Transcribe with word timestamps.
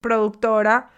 productora 0.00 0.90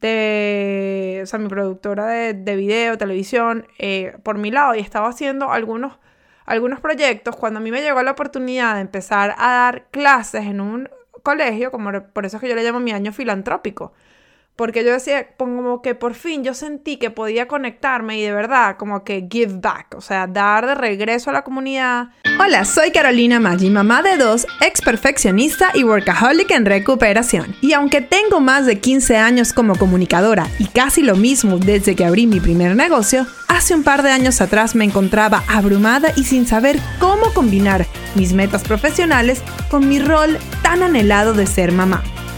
de, 0.00 1.20
o 1.22 1.26
sea, 1.26 1.38
mi 1.38 1.48
productora 1.48 2.06
de, 2.06 2.34
de 2.34 2.56
video, 2.56 2.98
televisión, 2.98 3.66
eh, 3.78 4.16
por 4.22 4.38
mi 4.38 4.50
lado 4.50 4.74
y 4.74 4.80
estaba 4.80 5.08
haciendo 5.08 5.52
algunos, 5.52 5.98
algunos 6.44 6.80
proyectos. 6.80 7.36
Cuando 7.36 7.58
a 7.58 7.62
mí 7.62 7.70
me 7.70 7.82
llegó 7.82 8.02
la 8.02 8.12
oportunidad 8.12 8.74
de 8.74 8.82
empezar 8.82 9.34
a 9.38 9.50
dar 9.52 9.86
clases 9.90 10.44
en 10.44 10.60
un 10.60 10.88
colegio, 11.22 11.70
como 11.70 11.90
por 12.12 12.26
eso 12.26 12.36
es 12.36 12.40
que 12.40 12.48
yo 12.48 12.54
le 12.54 12.62
llamo 12.62 12.80
mi 12.80 12.92
año 12.92 13.12
filantrópico, 13.12 13.92
porque 14.56 14.84
yo 14.84 14.92
decía, 14.92 15.28
como 15.36 15.82
que 15.82 15.94
por 15.94 16.14
fin 16.14 16.42
yo 16.42 16.54
sentí 16.54 16.96
que 16.96 17.10
podía 17.10 17.46
conectarme 17.46 18.18
y 18.18 18.22
de 18.22 18.32
verdad 18.32 18.76
como 18.78 19.04
que 19.04 19.28
give 19.30 19.58
back, 19.60 19.94
o 19.94 20.00
sea, 20.00 20.26
dar 20.26 20.66
de 20.66 20.74
regreso 20.74 21.28
a 21.28 21.34
la 21.34 21.44
comunidad. 21.44 22.08
Hola, 22.40 22.64
soy 22.64 22.90
Carolina 22.90 23.38
Maggi, 23.38 23.68
mamá 23.68 24.02
de 24.02 24.16
dos, 24.16 24.46
ex 24.62 24.80
perfeccionista 24.80 25.70
y 25.74 25.84
workaholic 25.84 26.50
en 26.50 26.64
recuperación. 26.64 27.54
Y 27.60 27.74
aunque 27.74 28.00
tengo 28.00 28.40
más 28.40 28.64
de 28.64 28.80
15 28.80 29.18
años 29.18 29.52
como 29.52 29.76
comunicadora 29.76 30.46
y 30.58 30.66
casi 30.66 31.02
lo 31.02 31.16
mismo 31.16 31.58
desde 31.58 31.94
que 31.94 32.06
abrí 32.06 32.26
mi 32.26 32.40
primer 32.40 32.76
negocio, 32.76 33.26
hace 33.48 33.74
un 33.74 33.82
par 33.82 34.02
de 34.02 34.10
años 34.10 34.40
atrás 34.40 34.74
me 34.74 34.84
encontraba 34.84 35.44
abrumada 35.48 36.12
y 36.16 36.24
sin 36.24 36.46
saber 36.46 36.78
cómo 36.98 37.32
combinar 37.34 37.86
mis 38.14 38.32
metas 38.32 38.64
profesionales 38.64 39.42
con 39.70 39.86
mi 39.86 39.98
rol 39.98 40.38
tan 40.62 40.82
anhelado 40.82 41.34
de 41.34 41.46
ser 41.46 41.72
mamá. 41.72 42.02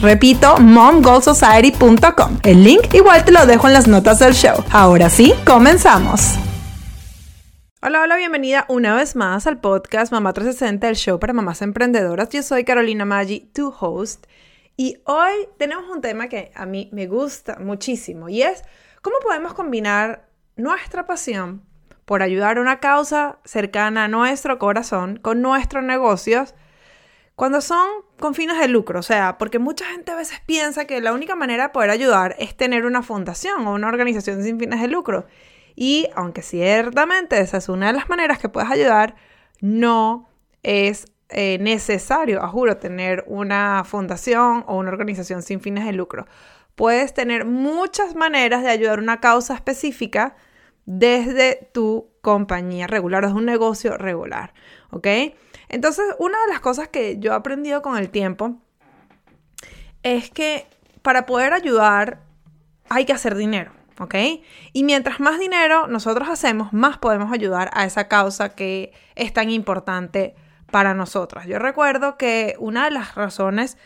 Repito, 0.00 0.56
momgoalsociety.com. 0.58 2.38
El 2.42 2.64
link 2.64 2.94
igual 2.94 3.24
te 3.24 3.32
lo 3.32 3.44
dejo 3.44 3.66
en 3.66 3.74
las 3.74 3.86
notas 3.86 4.18
del 4.18 4.32
show. 4.32 4.64
Ahora 4.70 5.10
sí, 5.10 5.34
comenzamos. 5.46 6.36
Hola, 7.82 8.02
hola, 8.02 8.16
bienvenida 8.16 8.64
una 8.68 8.94
vez 8.94 9.14
más 9.14 9.46
al 9.46 9.60
podcast 9.60 10.10
Mamá 10.10 10.32
360, 10.32 10.88
el 10.88 10.96
show 10.96 11.20
para 11.20 11.34
mamás 11.34 11.60
emprendedoras. 11.60 12.30
Yo 12.30 12.42
soy 12.42 12.64
Carolina 12.64 13.04
Maggi, 13.04 13.40
tu 13.52 13.72
host, 13.78 14.26
y 14.76 14.96
hoy 15.04 15.32
tenemos 15.58 15.84
un 15.90 16.00
tema 16.00 16.28
que 16.28 16.50
a 16.54 16.64
mí 16.64 16.88
me 16.92 17.06
gusta 17.06 17.58
muchísimo 17.60 18.28
y 18.28 18.42
es 18.42 18.62
cómo 19.02 19.16
podemos 19.22 19.52
combinar 19.52 20.28
nuestra 20.56 21.06
pasión 21.06 21.62
por 22.06 22.22
ayudar 22.22 22.56
a 22.56 22.62
una 22.62 22.80
causa 22.80 23.38
cercana 23.44 24.04
a 24.04 24.08
nuestro 24.08 24.58
corazón 24.58 25.18
con 25.18 25.42
nuestros 25.42 25.84
negocios 25.84 26.54
cuando 27.38 27.60
son 27.60 27.88
con 28.18 28.34
fines 28.34 28.58
de 28.58 28.66
lucro, 28.66 28.98
o 28.98 29.02
sea, 29.04 29.38
porque 29.38 29.60
mucha 29.60 29.84
gente 29.84 30.10
a 30.10 30.16
veces 30.16 30.40
piensa 30.44 30.86
que 30.86 31.00
la 31.00 31.12
única 31.12 31.36
manera 31.36 31.68
de 31.68 31.68
poder 31.68 31.90
ayudar 31.90 32.34
es 32.40 32.56
tener 32.56 32.84
una 32.84 33.00
fundación 33.00 33.64
o 33.68 33.74
una 33.74 33.86
organización 33.86 34.42
sin 34.42 34.58
fines 34.58 34.80
de 34.80 34.88
lucro. 34.88 35.24
Y 35.76 36.08
aunque 36.16 36.42
ciertamente 36.42 37.38
esa 37.38 37.58
es 37.58 37.68
una 37.68 37.86
de 37.86 37.92
las 37.92 38.08
maneras 38.08 38.40
que 38.40 38.48
puedes 38.48 38.68
ayudar, 38.68 39.14
no 39.60 40.28
es 40.64 41.12
eh, 41.28 41.58
necesario, 41.60 42.42
a 42.42 42.48
juro, 42.48 42.78
tener 42.78 43.22
una 43.28 43.84
fundación 43.84 44.64
o 44.66 44.76
una 44.76 44.90
organización 44.90 45.42
sin 45.42 45.60
fines 45.60 45.84
de 45.84 45.92
lucro. 45.92 46.26
Puedes 46.74 47.14
tener 47.14 47.44
muchas 47.44 48.16
maneras 48.16 48.64
de 48.64 48.70
ayudar 48.70 48.98
a 48.98 49.02
una 49.02 49.20
causa 49.20 49.54
específica 49.54 50.34
desde 50.86 51.70
tu 51.72 52.10
compañía 52.20 52.88
regular, 52.88 53.22
desde 53.22 53.36
un 53.36 53.44
negocio 53.44 53.96
regular, 53.96 54.54
¿ok? 54.90 55.06
Entonces, 55.68 56.04
una 56.18 56.38
de 56.46 56.52
las 56.52 56.60
cosas 56.60 56.88
que 56.88 57.18
yo 57.18 57.32
he 57.32 57.34
aprendido 57.34 57.82
con 57.82 57.96
el 57.98 58.10
tiempo 58.10 58.56
es 60.02 60.30
que 60.30 60.66
para 61.02 61.26
poder 61.26 61.52
ayudar 61.52 62.20
hay 62.88 63.04
que 63.04 63.12
hacer 63.12 63.34
dinero, 63.34 63.72
¿ok? 63.98 64.14
Y 64.72 64.84
mientras 64.84 65.20
más 65.20 65.38
dinero 65.38 65.86
nosotros 65.86 66.28
hacemos, 66.28 66.72
más 66.72 66.98
podemos 66.98 67.32
ayudar 67.32 67.70
a 67.74 67.84
esa 67.84 68.08
causa 68.08 68.54
que 68.54 68.92
es 69.14 69.32
tan 69.32 69.50
importante 69.50 70.34
para 70.70 70.94
nosotras. 70.94 71.46
Yo 71.46 71.58
recuerdo 71.58 72.16
que 72.16 72.54
una 72.58 72.84
de 72.84 72.90
las 72.90 73.14
razones 73.14 73.76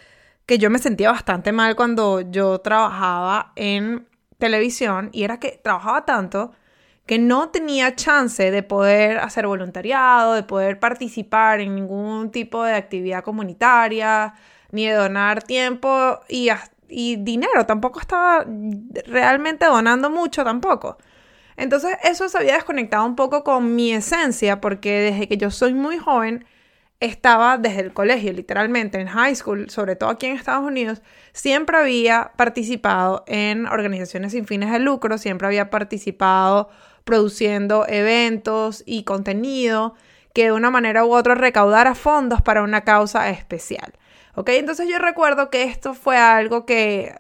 que 0.47 0.59
yo 0.59 0.71
me 0.71 0.79
sentía 0.79 1.11
bastante 1.11 1.53
mal 1.53 1.77
cuando 1.77 2.21
yo 2.21 2.61
trabajaba 2.61 3.53
en 3.57 4.09
televisión 4.39 5.09
y 5.13 5.23
era 5.23 5.39
que 5.39 5.61
trabajaba 5.63 6.05
tanto 6.05 6.53
que 7.07 7.19
no 7.19 7.51
tenía 7.51 7.97
chance 7.97 8.51
de 8.51 8.63
poder 8.63 9.19
hacer 9.19 9.47
voluntariado, 9.47 10.35
de 10.35 10.43
poder 10.45 10.79
participar 10.79 11.61
en 11.61 11.75
ningún 11.75 12.31
tipo 12.31 12.63
de 12.65 12.75
actividad 12.75 13.25
comunitaria, 13.25 14.35
ni 14.71 14.87
de 14.87 14.95
donar 14.95 15.43
tiempo 15.43 16.21
y, 16.29 16.51
dinero. 16.89 17.67
Tampoco 17.67 18.01
estaba 18.01 18.45
realmente 19.07 19.67
donando 19.67 20.11
mucho 20.11 20.45
tampoco. 20.45 20.99
Entonces 21.57 21.97
eso 22.03 22.29
se 22.29 22.39
había 22.39 22.55
desconectado 22.55 23.05
un 23.07 23.17
poco 23.17 23.45
con 23.45 23.75
mi 23.77 23.93
esencia 23.93 24.61
porque 24.61 25.01
desde 25.01 25.29
que 25.29 25.37
yo 25.37 25.51
soy 25.51 25.75
muy 25.75 25.99
joven 25.99 26.47
estaba 27.01 27.59
desde 27.59 27.81
el 27.81 27.93
colegio, 27.93 28.33
literalmente, 28.33 29.01
en 29.01 29.09
high 29.09 29.35
school, 29.35 29.69
sobre 29.71 29.97
todo 29.97 30.11
aquí 30.11 30.27
en 30.27 30.37
Estados 30.37 30.65
Unidos, 30.65 31.03
siempre 31.33 31.77
había 31.77 32.31
participado 32.37 33.25
en 33.27 33.67
organizaciones 33.67 34.33
sin 34.33 34.47
fines 34.47 34.71
de 34.71 34.79
lucro, 34.79 35.19
siempre 35.19 35.49
había 35.49 35.69
participado 35.69 36.71
produciendo 37.05 37.87
eventos 37.89 38.83
y 38.87 39.05
contenido 39.05 39.95
que 40.35 40.45
de 40.45 40.53
una 40.53 40.71
manera 40.71 41.05
u 41.05 41.15
otra 41.15 41.35
recaudara 41.35 41.95
fondos 41.95 42.43
para 42.43 42.63
una 42.63 42.83
causa 42.83 43.31
especial. 43.31 43.93
¿Ok? 44.35 44.49
Entonces 44.51 44.89
yo 44.89 44.99
recuerdo 44.99 45.51
que 45.51 45.65
esto 45.65 45.93
fue 45.95 46.17
algo 46.17 46.65
que, 46.65 47.15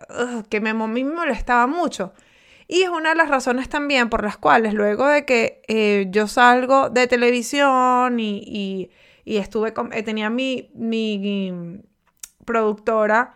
que 0.49 0.61
me, 0.61 0.73
me 0.73 1.05
molestaba 1.05 1.67
mucho. 1.67 2.15
Y 2.69 2.83
es 2.83 2.89
una 2.89 3.11
de 3.11 3.17
las 3.17 3.29
razones 3.29 3.69
también 3.69 4.09
por 4.09 4.23
las 4.23 4.39
cuales 4.39 4.73
luego 4.73 5.07
de 5.07 5.27
que 5.27 5.61
eh, 5.69 6.07
yo 6.09 6.27
salgo 6.27 6.89
de 6.89 7.07
televisión 7.07 8.19
y, 8.19 8.91
y, 9.27 9.37
estuve 9.37 9.75
eh, 9.93 10.03
tenía 10.03 10.31
mi, 10.31 10.71
mi 10.75 11.83
productora 12.47 13.35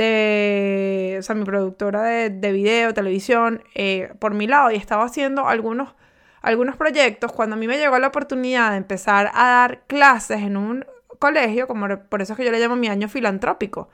de, 0.00 1.16
o 1.18 1.22
sea, 1.22 1.34
mi 1.34 1.44
productora 1.44 2.02
de, 2.02 2.30
de 2.30 2.52
video, 2.52 2.94
televisión, 2.94 3.62
eh, 3.74 4.14
por 4.18 4.32
mi 4.32 4.46
lado 4.46 4.70
y 4.70 4.76
estaba 4.76 5.04
haciendo 5.04 5.46
algunos, 5.46 5.94
algunos 6.40 6.76
proyectos, 6.76 7.32
cuando 7.32 7.56
a 7.56 7.58
mí 7.58 7.66
me 7.66 7.76
llegó 7.76 7.98
la 7.98 8.06
oportunidad 8.08 8.70
de 8.70 8.78
empezar 8.78 9.30
a 9.34 9.44
dar 9.44 9.82
clases 9.86 10.40
en 10.40 10.56
un 10.56 10.86
colegio, 11.18 11.66
como 11.66 11.86
por 12.08 12.22
eso 12.22 12.32
es 12.32 12.38
que 12.38 12.46
yo 12.46 12.50
le 12.50 12.58
llamo 12.58 12.76
mi 12.76 12.88
año 12.88 13.08
filantrópico, 13.08 13.90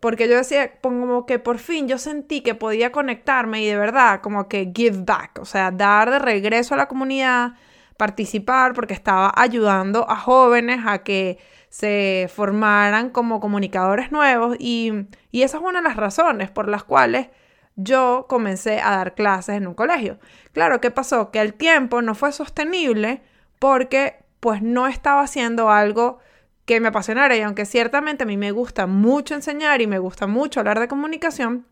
porque 0.00 0.28
yo 0.28 0.36
decía, 0.36 0.78
como 0.82 1.24
que 1.24 1.38
por 1.38 1.58
fin 1.58 1.88
yo 1.88 1.96
sentí 1.96 2.42
que 2.42 2.54
podía 2.54 2.92
conectarme 2.92 3.62
y 3.62 3.66
de 3.66 3.76
verdad 3.76 4.20
como 4.20 4.48
que 4.48 4.70
give 4.74 4.98
back, 5.06 5.38
o 5.40 5.46
sea, 5.46 5.70
dar 5.70 6.10
de 6.10 6.18
regreso 6.18 6.74
a 6.74 6.76
la 6.76 6.88
comunidad, 6.88 7.54
participar, 7.96 8.74
porque 8.74 8.92
estaba 8.92 9.32
ayudando 9.34 10.08
a 10.10 10.16
jóvenes 10.16 10.80
a 10.86 10.98
que 10.98 11.38
se 11.70 12.30
formaran 12.34 13.10
como 13.10 13.40
comunicadores 13.40 14.10
nuevos 14.10 14.56
y, 14.58 15.06
esa 15.32 15.58
es 15.58 15.62
una 15.62 15.80
de 15.80 15.88
las 15.88 15.96
razones 15.96 16.50
por 16.50 16.68
las 16.68 16.84
cuales 16.84 17.28
yo 17.76 18.26
comencé 18.28 18.80
a 18.80 18.96
dar 18.96 19.14
clases 19.14 19.56
en 19.56 19.66
un 19.66 19.74
colegio. 19.74 20.18
Claro, 20.52 20.80
¿qué 20.80 20.90
pasó? 20.90 21.30
Que 21.30 21.40
el 21.40 21.54
tiempo 21.54 22.02
no 22.02 22.14
fue 22.14 22.32
sostenible 22.32 23.22
porque 23.58 24.24
pues 24.40 24.62
no 24.62 24.86
estaba 24.86 25.22
haciendo 25.22 25.70
algo 25.70 26.18
que 26.64 26.80
me 26.80 26.88
apasionara 26.88 27.36
y 27.36 27.40
aunque 27.40 27.64
ciertamente 27.64 28.24
a 28.24 28.26
mí 28.26 28.36
me 28.36 28.50
gusta 28.50 28.86
mucho 28.86 29.34
enseñar 29.34 29.80
y 29.80 29.86
me 29.86 29.98
gusta 29.98 30.26
mucho 30.26 30.60
hablar 30.60 30.80
de 30.80 30.88
comunicación, 30.88 31.66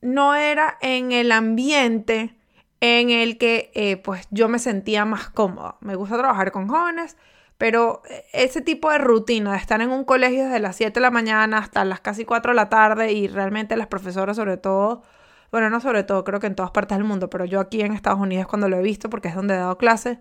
no 0.00 0.34
era 0.34 0.78
en 0.80 1.12
el 1.12 1.32
ambiente 1.32 2.36
en 2.80 3.10
el 3.10 3.38
que 3.38 3.70
eh, 3.74 3.96
pues 3.96 4.26
yo 4.30 4.48
me 4.48 4.58
sentía 4.58 5.04
más 5.04 5.28
cómoda. 5.28 5.76
Me 5.80 5.96
gusta 5.96 6.18
trabajar 6.18 6.52
con 6.52 6.68
jóvenes, 6.68 7.16
pero 7.58 8.02
ese 8.32 8.60
tipo 8.60 8.90
de 8.90 8.98
rutina 8.98 9.52
de 9.52 9.58
estar 9.58 9.80
en 9.80 9.90
un 9.90 10.04
colegio 10.04 10.44
desde 10.44 10.60
las 10.60 10.76
7 10.76 10.94
de 10.94 11.00
la 11.00 11.10
mañana 11.10 11.58
hasta 11.58 11.84
las 11.84 12.00
casi 12.00 12.24
4 12.24 12.52
de 12.52 12.56
la 12.56 12.68
tarde 12.68 13.12
y 13.12 13.28
realmente 13.28 13.76
las 13.76 13.86
profesoras 13.86 14.36
sobre 14.36 14.56
todo, 14.56 15.02
bueno, 15.50 15.70
no 15.70 15.80
sobre 15.80 16.04
todo, 16.04 16.24
creo 16.24 16.40
que 16.40 16.46
en 16.48 16.54
todas 16.54 16.70
partes 16.70 16.98
del 16.98 17.06
mundo, 17.06 17.30
pero 17.30 17.44
yo 17.44 17.60
aquí 17.60 17.80
en 17.80 17.92
Estados 17.92 18.20
Unidos 18.20 18.46
cuando 18.46 18.68
lo 18.68 18.76
he 18.76 18.82
visto 18.82 19.08
porque 19.10 19.28
es 19.28 19.34
donde 19.34 19.54
he 19.54 19.58
dado 19.58 19.78
clases, 19.78 20.18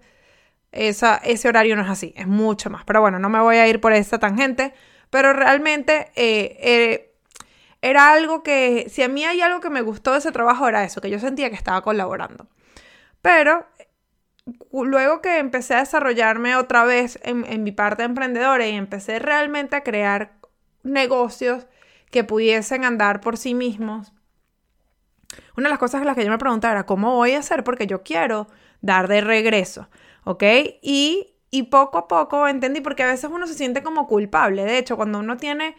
esa, 0.71 1.15
ese 1.17 1.47
horario 1.47 1.75
no 1.75 1.81
es 1.83 1.89
así, 1.89 2.13
es 2.15 2.27
mucho 2.27 2.69
más. 2.69 2.83
Pero 2.85 3.01
bueno, 3.01 3.17
no 3.19 3.29
me 3.29 3.39
voy 3.39 3.57
a 3.57 3.67
ir 3.67 3.81
por 3.81 3.93
esa 3.93 4.19
tangente, 4.19 4.73
pero 5.09 5.33
realmente 5.33 6.11
eh, 6.15 6.57
eh, 6.61 7.15
era 7.81 8.11
algo 8.11 8.43
que, 8.43 8.87
si 8.89 9.01
a 9.01 9.07
mí 9.07 9.25
hay 9.25 9.41
algo 9.41 9.61
que 9.61 9.69
me 9.69 9.81
gustó 9.81 10.11
de 10.11 10.19
ese 10.19 10.31
trabajo, 10.31 10.67
era 10.67 10.83
eso, 10.83 11.01
que 11.01 11.09
yo 11.09 11.19
sentía 11.19 11.49
que 11.49 11.55
estaba 11.55 11.81
colaborando. 11.81 12.47
Pero 13.21 13.65
luego 14.83 15.21
que 15.21 15.37
empecé 15.37 15.75
a 15.75 15.79
desarrollarme 15.79 16.55
otra 16.55 16.83
vez 16.83 17.19
en, 17.23 17.45
en 17.45 17.63
mi 17.63 17.71
parte 17.71 18.03
emprendedora 18.03 18.67
y 18.67 18.75
empecé 18.75 19.19
realmente 19.19 19.75
a 19.75 19.83
crear 19.83 20.33
negocios 20.83 21.67
que 22.11 22.23
pudiesen 22.23 22.83
andar 22.83 23.21
por 23.21 23.37
sí 23.37 23.53
mismos, 23.53 24.13
una 25.57 25.69
de 25.69 25.71
las 25.71 25.79
cosas 25.79 26.01
en 26.01 26.07
las 26.07 26.15
que 26.15 26.23
yo 26.23 26.31
me 26.31 26.37
preguntaba 26.37 26.73
era 26.73 26.85
cómo 26.85 27.15
voy 27.15 27.31
a 27.31 27.39
hacer 27.39 27.63
porque 27.63 27.87
yo 27.87 28.03
quiero 28.03 28.47
dar 28.81 29.07
de 29.07 29.21
regreso, 29.21 29.89
¿ok? 30.23 30.43
Y, 30.81 31.35
y 31.49 31.63
poco 31.63 31.97
a 31.97 32.07
poco 32.07 32.47
entendí 32.47 32.81
porque 32.81 33.03
a 33.03 33.07
veces 33.07 33.29
uno 33.33 33.47
se 33.47 33.53
siente 33.53 33.83
como 33.83 34.07
culpable. 34.07 34.65
De 34.65 34.77
hecho, 34.77 34.95
cuando 34.97 35.19
uno 35.19 35.37
tiene 35.37 35.75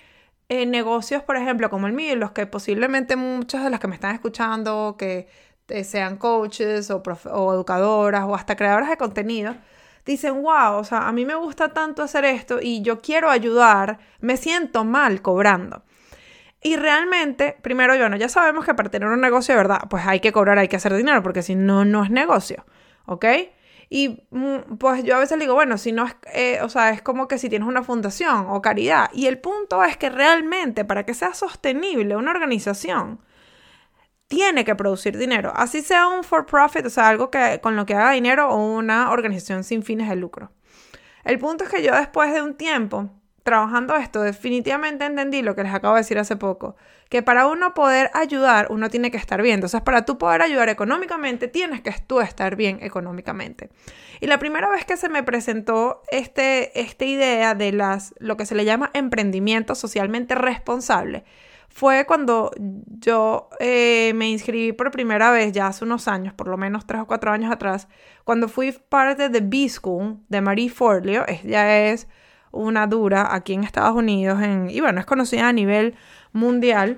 eh, 0.48 0.66
negocios, 0.66 1.22
por 1.22 1.36
ejemplo, 1.36 1.70
como 1.70 1.86
el 1.86 1.92
mío, 1.92 2.16
los 2.16 2.32
que 2.32 2.46
posiblemente 2.46 3.16
muchas 3.16 3.64
de 3.64 3.70
las 3.70 3.80
que 3.80 3.88
me 3.88 3.94
están 3.94 4.14
escuchando, 4.14 4.96
que 4.98 5.28
sean 5.84 6.16
coaches 6.16 6.90
o, 6.90 7.02
educadoras 7.52 8.24
o 8.24 8.34
hasta 8.34 8.56
creadoras 8.56 8.88
de 8.88 8.96
contenido, 8.96 9.54
dicen, 10.04 10.42
wow, 10.42 10.76
o 10.76 10.84
sea, 10.84 11.08
a 11.08 11.12
mí 11.12 11.24
me 11.24 11.34
gusta 11.34 11.72
tanto 11.72 12.02
hacer 12.02 12.24
esto 12.24 12.58
y 12.62 12.82
yo 12.82 13.00
quiero 13.00 13.30
ayudar, 13.30 13.98
me 14.20 14.36
siento 14.36 14.84
mal 14.84 15.22
cobrando. 15.22 15.82
Y 16.62 16.76
realmente, 16.76 17.56
primero, 17.62 17.96
bueno, 17.96 18.16
ya 18.16 18.28
sabemos 18.28 18.64
que 18.64 18.74
para 18.74 18.90
tener 18.90 19.08
un 19.08 19.20
negocio 19.20 19.54
verdad, 19.54 19.82
pues 19.90 20.06
hay 20.06 20.20
que 20.20 20.32
cobrar, 20.32 20.58
hay 20.58 20.68
que 20.68 20.76
hacer 20.76 20.94
dinero, 20.94 21.22
porque 21.22 21.42
si 21.42 21.54
no, 21.54 21.84
no 21.84 22.02
es 22.04 22.10
negocio, 22.10 22.64
¿ok? 23.06 23.24
Y 23.88 24.24
mm, 24.30 24.76
pues 24.78 25.04
yo 25.04 25.16
a 25.16 25.20
veces 25.20 25.38
digo, 25.38 25.54
bueno, 25.54 25.78
si 25.78 25.92
no 25.92 26.06
es, 26.06 26.16
eh, 26.32 26.58
o 26.62 26.68
sea, 26.68 26.90
es 26.90 27.02
como 27.02 27.28
que 27.28 27.38
si 27.38 27.48
tienes 27.48 27.68
una 27.68 27.84
fundación 27.84 28.46
o 28.48 28.60
caridad. 28.62 29.10
Y 29.12 29.26
el 29.26 29.38
punto 29.38 29.84
es 29.84 29.96
que 29.96 30.10
realmente 30.10 30.84
para 30.84 31.04
que 31.04 31.14
sea 31.14 31.34
sostenible 31.34 32.16
una 32.16 32.32
organización, 32.32 33.20
tiene 34.28 34.64
que 34.64 34.74
producir 34.74 35.16
dinero. 35.16 35.52
Así 35.54 35.82
sea 35.82 36.08
un 36.08 36.24
for 36.24 36.46
profit, 36.46 36.86
o 36.86 36.90
sea, 36.90 37.08
algo 37.08 37.30
que, 37.30 37.60
con 37.62 37.76
lo 37.76 37.86
que 37.86 37.94
haga 37.94 38.12
dinero 38.12 38.48
o 38.48 38.76
una 38.76 39.10
organización 39.10 39.64
sin 39.64 39.82
fines 39.82 40.08
de 40.08 40.16
lucro. 40.16 40.50
El 41.24 41.38
punto 41.38 41.64
es 41.64 41.70
que 41.70 41.82
yo 41.82 41.94
después 41.94 42.32
de 42.32 42.42
un 42.42 42.54
tiempo 42.54 43.10
trabajando 43.46 43.94
esto, 43.94 44.22
definitivamente 44.22 45.04
entendí 45.04 45.40
lo 45.40 45.54
que 45.54 45.62
les 45.62 45.72
acabo 45.72 45.94
de 45.94 46.00
decir 46.00 46.18
hace 46.18 46.34
poco, 46.34 46.74
que 47.08 47.22
para 47.22 47.46
uno 47.46 47.74
poder 47.74 48.10
ayudar, 48.12 48.66
uno 48.70 48.90
tiene 48.90 49.12
que 49.12 49.18
estar 49.18 49.40
bien. 49.40 49.54
Entonces, 49.54 49.80
para 49.82 50.04
tú 50.04 50.18
poder 50.18 50.42
ayudar 50.42 50.68
económicamente, 50.68 51.46
tienes 51.46 51.80
que 51.80 51.92
tú 52.08 52.20
estar 52.20 52.56
bien 52.56 52.80
económicamente. 52.82 53.70
Y 54.20 54.26
la 54.26 54.40
primera 54.40 54.68
vez 54.68 54.84
que 54.84 54.96
se 54.96 55.08
me 55.08 55.22
presentó 55.22 56.02
este, 56.10 56.80
esta 56.80 57.04
idea 57.04 57.54
de 57.54 57.70
las, 57.70 58.14
lo 58.18 58.36
que 58.36 58.46
se 58.46 58.56
le 58.56 58.64
llama 58.64 58.90
emprendimiento 58.94 59.76
socialmente 59.76 60.34
responsable, 60.34 61.24
fue 61.76 62.06
cuando 62.06 62.52
yo 62.56 63.50
eh, 63.60 64.12
me 64.14 64.30
inscribí 64.30 64.72
por 64.72 64.90
primera 64.90 65.30
vez, 65.30 65.52
ya 65.52 65.66
hace 65.66 65.84
unos 65.84 66.08
años, 66.08 66.32
por 66.32 66.48
lo 66.48 66.56
menos 66.56 66.86
tres 66.86 67.02
o 67.02 67.06
cuatro 67.06 67.30
años 67.30 67.52
atrás, 67.52 67.86
cuando 68.24 68.48
fui 68.48 68.72
parte 68.72 69.28
de 69.28 69.40
B-School 69.42 70.16
de 70.26 70.40
Marie 70.40 70.70
Forleo. 70.70 71.26
Ella 71.28 71.90
es 71.90 72.08
una 72.50 72.86
dura 72.86 73.28
aquí 73.30 73.52
en 73.52 73.62
Estados 73.62 73.94
Unidos 73.94 74.42
en, 74.42 74.70
y 74.70 74.80
bueno, 74.80 75.00
es 75.00 75.04
conocida 75.04 75.48
a 75.48 75.52
nivel 75.52 75.96
mundial 76.32 76.96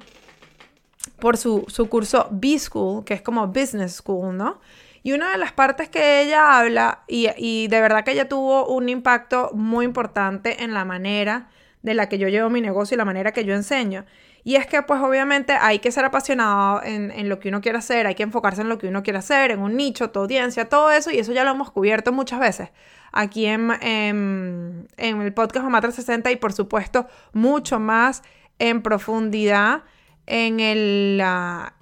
por 1.18 1.36
su, 1.38 1.66
curso 1.90 2.28
B-School, 2.30 3.04
que 3.04 3.14
es 3.14 3.22
como 3.22 3.48
Business 3.48 3.96
School, 3.96 4.36
¿no? 4.36 4.60
Y 5.02 5.10
una 5.10 5.32
de 5.32 5.38
las 5.38 5.50
partes 5.50 5.88
que 5.88 6.22
ella 6.22 6.56
habla, 6.56 7.02
y, 7.08 7.26
y, 7.36 7.66
de 7.66 7.80
verdad 7.80 8.04
que 8.04 8.12
ella 8.12 8.28
tuvo 8.28 8.68
un 8.68 8.88
impacto 8.88 9.50
muy 9.54 9.84
importante 9.84 10.62
en 10.62 10.72
la 10.72 10.84
manera 10.84 11.48
de 11.82 11.94
la 11.94 12.08
que 12.08 12.18
yo 12.18 12.28
llevo 12.28 12.48
mi 12.48 12.60
negocio 12.60 12.94
y 12.94 12.98
la 12.98 13.04
manera 13.04 13.32
que 13.32 13.44
yo 13.44 13.54
enseño. 13.54 14.04
Y 14.48 14.56
es 14.56 14.66
que 14.66 14.80
pues 14.80 14.98
obviamente 15.02 15.52
hay 15.52 15.78
que 15.78 15.92
ser 15.92 16.06
apasionado 16.06 16.82
en, 16.82 17.10
en, 17.10 17.28
lo 17.28 17.38
que 17.38 17.50
uno 17.50 17.60
quiere 17.60 17.76
hacer, 17.76 18.06
hay 18.06 18.14
que 18.14 18.22
enfocarse 18.22 18.62
en 18.62 18.70
lo 18.70 18.78
que 18.78 18.88
uno 18.88 19.02
quiere 19.02 19.18
hacer, 19.18 19.50
en 19.50 19.60
un 19.60 19.76
nicho, 19.76 20.08
tu 20.08 20.20
audiencia, 20.20 20.70
todo 20.70 20.90
eso, 20.90 21.10
y 21.10 21.18
eso 21.18 21.32
ya 21.32 21.44
lo 21.44 21.50
hemos 21.50 21.70
cubierto 21.70 22.12
muchas 22.12 22.40
veces 22.40 22.70
aquí 23.12 23.44
en, 23.44 23.70
en, 23.82 24.88
el 24.96 25.34
podcast 25.34 25.64
Mamá 25.64 25.82
360 25.82 26.30
y 26.30 26.36
por 26.36 26.54
supuesto 26.54 27.06
mucho 27.34 27.78
más 27.78 28.22
en 28.58 28.80
profundidad 28.80 29.82
en 30.24 30.60
el 30.60 31.22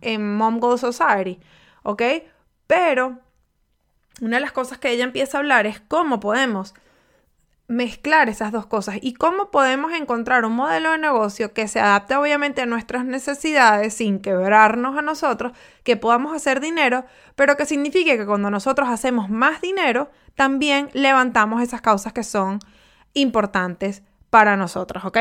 en 0.00 0.36
Mom 0.36 0.60
Society, 0.76 1.38
¿ok? 1.84 2.02
Pero 2.66 3.20
una 4.20 4.38
de 4.38 4.40
las 4.40 4.50
cosas 4.50 4.78
que 4.78 4.90
ella 4.90 5.04
empieza 5.04 5.38
a 5.38 5.40
hablar 5.40 5.68
es 5.68 5.78
cómo 5.78 6.18
podemos 6.18 6.74
mezclar 7.68 8.28
esas 8.28 8.52
dos 8.52 8.66
cosas 8.66 8.98
y 9.00 9.14
cómo 9.14 9.50
podemos 9.50 9.92
encontrar 9.92 10.44
un 10.44 10.54
modelo 10.54 10.92
de 10.92 10.98
negocio 10.98 11.52
que 11.52 11.66
se 11.66 11.80
adapte 11.80 12.14
obviamente 12.14 12.62
a 12.62 12.66
nuestras 12.66 13.04
necesidades 13.04 13.94
sin 13.94 14.20
quebrarnos 14.20 14.96
a 14.96 15.02
nosotros, 15.02 15.52
que 15.82 15.96
podamos 15.96 16.34
hacer 16.34 16.60
dinero, 16.60 17.04
pero 17.34 17.56
que 17.56 17.66
signifique 17.66 18.16
que 18.16 18.26
cuando 18.26 18.50
nosotros 18.50 18.88
hacemos 18.88 19.28
más 19.30 19.60
dinero, 19.60 20.10
también 20.36 20.90
levantamos 20.92 21.60
esas 21.60 21.80
causas 21.80 22.12
que 22.12 22.22
son 22.22 22.60
importantes 23.14 24.02
para 24.30 24.56
nosotros, 24.56 25.04
¿ok? 25.04 25.18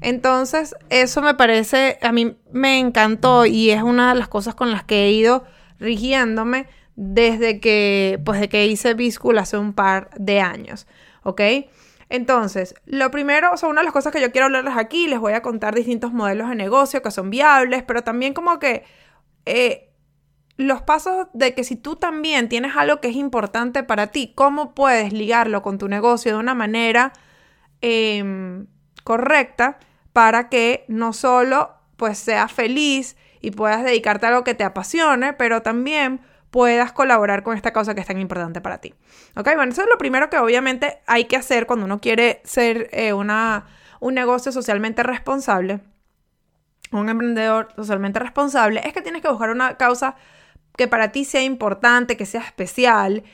Entonces, 0.00 0.74
eso 0.88 1.20
me 1.20 1.34
parece, 1.34 1.98
a 2.00 2.12
mí 2.12 2.36
me 2.52 2.78
encantó 2.78 3.44
y 3.44 3.70
es 3.70 3.82
una 3.82 4.10
de 4.10 4.18
las 4.18 4.28
cosas 4.28 4.54
con 4.54 4.70
las 4.70 4.84
que 4.84 5.04
he 5.04 5.12
ido 5.12 5.44
rigiéndome 5.78 6.68
desde 6.94 7.60
que, 7.60 8.20
pues, 8.24 8.40
de 8.40 8.48
que 8.48 8.66
hice 8.66 8.94
Biscool 8.94 9.38
hace 9.38 9.58
un 9.58 9.72
par 9.72 10.10
de 10.16 10.40
años, 10.40 10.86
¿ok? 11.22 11.40
Entonces, 12.12 12.74
lo 12.84 13.10
primero, 13.10 13.54
o 13.54 13.56
sea, 13.56 13.70
una 13.70 13.80
de 13.80 13.86
las 13.86 13.94
cosas 13.94 14.12
que 14.12 14.20
yo 14.20 14.30
quiero 14.32 14.44
hablarles 14.44 14.76
aquí, 14.76 15.06
les 15.08 15.18
voy 15.18 15.32
a 15.32 15.40
contar 15.40 15.74
distintos 15.74 16.12
modelos 16.12 16.50
de 16.50 16.56
negocio 16.56 17.00
que 17.00 17.10
son 17.10 17.30
viables, 17.30 17.84
pero 17.84 18.04
también 18.04 18.34
como 18.34 18.58
que 18.58 18.84
eh, 19.46 19.88
los 20.58 20.82
pasos 20.82 21.28
de 21.32 21.54
que 21.54 21.64
si 21.64 21.74
tú 21.74 21.96
también 21.96 22.50
tienes 22.50 22.76
algo 22.76 23.00
que 23.00 23.08
es 23.08 23.16
importante 23.16 23.82
para 23.82 24.08
ti, 24.08 24.34
cómo 24.34 24.74
puedes 24.74 25.14
ligarlo 25.14 25.62
con 25.62 25.78
tu 25.78 25.88
negocio 25.88 26.32
de 26.32 26.38
una 26.38 26.54
manera 26.54 27.14
em, 27.80 28.66
correcta 29.04 29.78
para 30.12 30.50
que 30.50 30.84
no 30.88 31.14
solo 31.14 31.70
pues 31.96 32.18
seas 32.18 32.52
feliz 32.52 33.16
y 33.40 33.52
puedas 33.52 33.84
dedicarte 33.84 34.26
a 34.26 34.28
algo 34.28 34.44
que 34.44 34.52
te 34.52 34.64
apasione, 34.64 35.32
pero 35.32 35.62
también 35.62 36.20
puedas 36.52 36.92
colaborar 36.92 37.42
con 37.42 37.56
esta 37.56 37.72
causa 37.72 37.94
que 37.94 38.02
es 38.02 38.06
tan 38.06 38.20
importante 38.20 38.60
para 38.60 38.78
ti. 38.78 38.94
Ok, 39.34 39.48
bueno, 39.56 39.72
eso 39.72 39.80
es 39.80 39.88
lo 39.88 39.96
primero 39.96 40.28
que 40.28 40.36
obviamente 40.36 41.00
hay 41.06 41.24
que 41.24 41.36
hacer 41.36 41.66
cuando 41.66 41.86
uno 41.86 41.98
quiere 41.98 42.42
ser 42.44 42.90
eh, 42.92 43.14
una, 43.14 43.64
un 44.00 44.12
negocio 44.12 44.52
socialmente 44.52 45.02
responsable, 45.02 45.80
un 46.92 47.08
emprendedor 47.08 47.68
socialmente 47.74 48.18
responsable, 48.18 48.82
es 48.84 48.92
que 48.92 49.00
tienes 49.00 49.22
que 49.22 49.30
buscar 49.30 49.48
una 49.48 49.78
causa 49.78 50.14
que 50.76 50.88
para 50.88 51.10
ti 51.10 51.24
sea 51.24 51.42
importante, 51.42 52.18
que 52.18 52.26
sea 52.26 52.42
especial. 52.42 53.24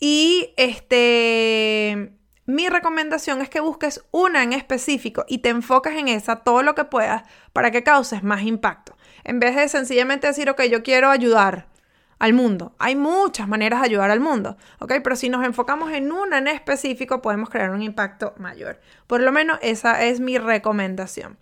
Y 0.00 0.52
este, 0.56 2.12
mi 2.44 2.68
recomendación 2.68 3.40
es 3.40 3.50
que 3.50 3.60
busques 3.60 4.04
una 4.10 4.42
en 4.42 4.52
específico 4.52 5.24
y 5.28 5.38
te 5.38 5.50
enfocas 5.50 5.94
en 5.94 6.08
esa 6.08 6.40
todo 6.42 6.64
lo 6.64 6.74
que 6.74 6.84
puedas 6.84 7.22
para 7.52 7.70
que 7.70 7.84
causes 7.84 8.24
más 8.24 8.42
impacto. 8.42 8.96
En 9.22 9.38
vez 9.38 9.54
de 9.54 9.68
sencillamente 9.68 10.26
decir, 10.26 10.50
ok, 10.50 10.62
yo 10.64 10.82
quiero 10.82 11.10
ayudar 11.10 11.72
al 12.18 12.32
mundo. 12.32 12.74
Hay 12.78 12.96
muchas 12.96 13.48
maneras 13.48 13.80
de 13.80 13.86
ayudar 13.86 14.10
al 14.10 14.20
mundo, 14.20 14.56
¿ok? 14.80 14.94
Pero 15.02 15.16
si 15.16 15.28
nos 15.28 15.44
enfocamos 15.44 15.92
en 15.92 16.12
una 16.12 16.38
en 16.38 16.48
específico, 16.48 17.22
podemos 17.22 17.50
crear 17.50 17.70
un 17.70 17.82
impacto 17.82 18.34
mayor. 18.38 18.80
Por 19.06 19.20
lo 19.20 19.32
menos 19.32 19.58
esa 19.62 20.04
es 20.04 20.20
mi 20.20 20.38
recomendación. 20.38 21.38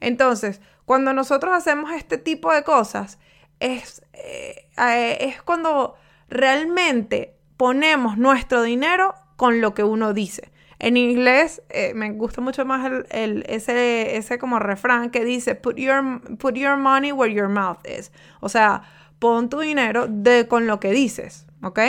Entonces, 0.00 0.60
cuando 0.84 1.12
nosotros 1.12 1.52
hacemos 1.54 1.92
este 1.92 2.18
tipo 2.18 2.52
de 2.52 2.62
cosas, 2.62 3.18
es, 3.60 4.02
eh, 4.12 4.68
eh, 4.78 5.18
es 5.20 5.42
cuando 5.42 5.96
realmente 6.28 7.34
ponemos 7.56 8.18
nuestro 8.18 8.62
dinero 8.62 9.14
con 9.36 9.60
lo 9.60 9.74
que 9.74 9.84
uno 9.84 10.12
dice. 10.12 10.50
En 10.78 10.98
inglés 10.98 11.62
eh, 11.70 11.94
me 11.94 12.12
gusta 12.12 12.42
mucho 12.42 12.66
más 12.66 12.90
el, 13.10 13.44
ese, 13.48 14.16
ese 14.16 14.38
como 14.38 14.58
refrán 14.58 15.10
que 15.10 15.24
dice 15.24 15.54
put 15.54 15.76
your, 15.76 16.20
put 16.36 16.54
your 16.54 16.76
money 16.76 17.12
where 17.12 17.32
your 17.32 17.48
mouth 17.48 17.78
is. 17.86 18.12
O 18.40 18.50
sea, 18.50 18.82
pon 19.18 19.48
tu 19.48 19.60
dinero 19.60 20.06
de, 20.08 20.46
con 20.48 20.66
lo 20.66 20.80
que 20.80 20.92
dices, 20.92 21.46
¿ok? 21.62 21.80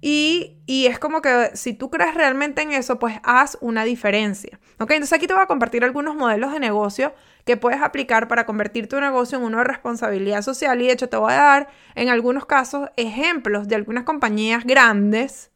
Y, 0.00 0.58
y, 0.66 0.86
es 0.86 0.98
como 0.98 1.22
que 1.22 1.50
si 1.54 1.72
tú 1.72 1.90
crees 1.90 2.14
realmente 2.14 2.60
en 2.60 2.72
eso, 2.72 2.98
pues 2.98 3.16
haz 3.22 3.56
una 3.62 3.84
diferencia. 3.84 4.60
¿Ok? 4.78 4.90
Entonces 4.90 5.14
aquí 5.14 5.26
te 5.26 5.32
voy 5.32 5.42
a 5.42 5.46
compartir 5.46 5.82
algunos 5.82 6.14
modelos 6.14 6.52
de 6.52 6.60
negocio 6.60 7.14
que 7.46 7.56
puedes 7.56 7.80
aplicar 7.80 8.28
para 8.28 8.44
convertir 8.44 8.86
tu 8.86 9.00
negocio 9.00 9.38
en 9.38 9.44
uno 9.44 9.58
de 9.58 9.64
responsabilidad 9.64 10.42
social. 10.42 10.82
Y 10.82 10.88
de 10.88 10.92
hecho 10.92 11.08
te 11.08 11.16
voy 11.16 11.32
a 11.32 11.36
dar 11.36 11.68
en 11.94 12.10
algunos 12.10 12.44
casos 12.44 12.90
ejemplos 12.98 13.66
de 13.66 13.76
algunas 13.76 14.04
compañías 14.04 14.64
grandes 14.64 15.52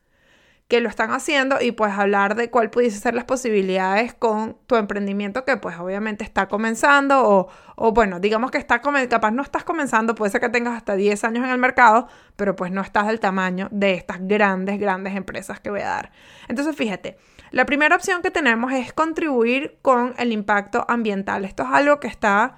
que 0.68 0.82
lo 0.82 0.90
están 0.90 1.12
haciendo 1.12 1.56
y 1.62 1.72
pues 1.72 1.92
hablar 1.92 2.34
de 2.34 2.50
cuál 2.50 2.68
pudiese 2.68 2.98
ser 2.98 3.14
las 3.14 3.24
posibilidades 3.24 4.12
con 4.12 4.58
tu 4.66 4.76
emprendimiento 4.76 5.46
que 5.46 5.56
pues 5.56 5.78
obviamente 5.78 6.24
está 6.24 6.46
comenzando 6.46 7.26
o, 7.26 7.48
o 7.74 7.92
bueno, 7.92 8.20
digamos 8.20 8.50
que 8.50 8.58
está 8.58 8.82
capaz 8.82 9.30
no 9.30 9.42
estás 9.42 9.64
comenzando, 9.64 10.14
puede 10.14 10.30
ser 10.30 10.42
que 10.42 10.50
tengas 10.50 10.76
hasta 10.76 10.94
10 10.94 11.24
años 11.24 11.44
en 11.44 11.50
el 11.50 11.58
mercado, 11.58 12.06
pero 12.36 12.54
pues 12.54 12.70
no 12.70 12.82
estás 12.82 13.06
del 13.06 13.18
tamaño 13.18 13.68
de 13.70 13.94
estas 13.94 14.18
grandes, 14.20 14.78
grandes 14.78 15.16
empresas 15.16 15.58
que 15.58 15.70
voy 15.70 15.80
a 15.80 15.88
dar. 15.88 16.12
Entonces 16.48 16.76
fíjate, 16.76 17.16
la 17.50 17.64
primera 17.64 17.96
opción 17.96 18.20
que 18.20 18.30
tenemos 18.30 18.70
es 18.72 18.92
contribuir 18.92 19.78
con 19.80 20.14
el 20.18 20.32
impacto 20.32 20.84
ambiental. 20.86 21.46
Esto 21.46 21.62
es 21.62 21.70
algo 21.72 21.98
que 21.98 22.08
está 22.08 22.56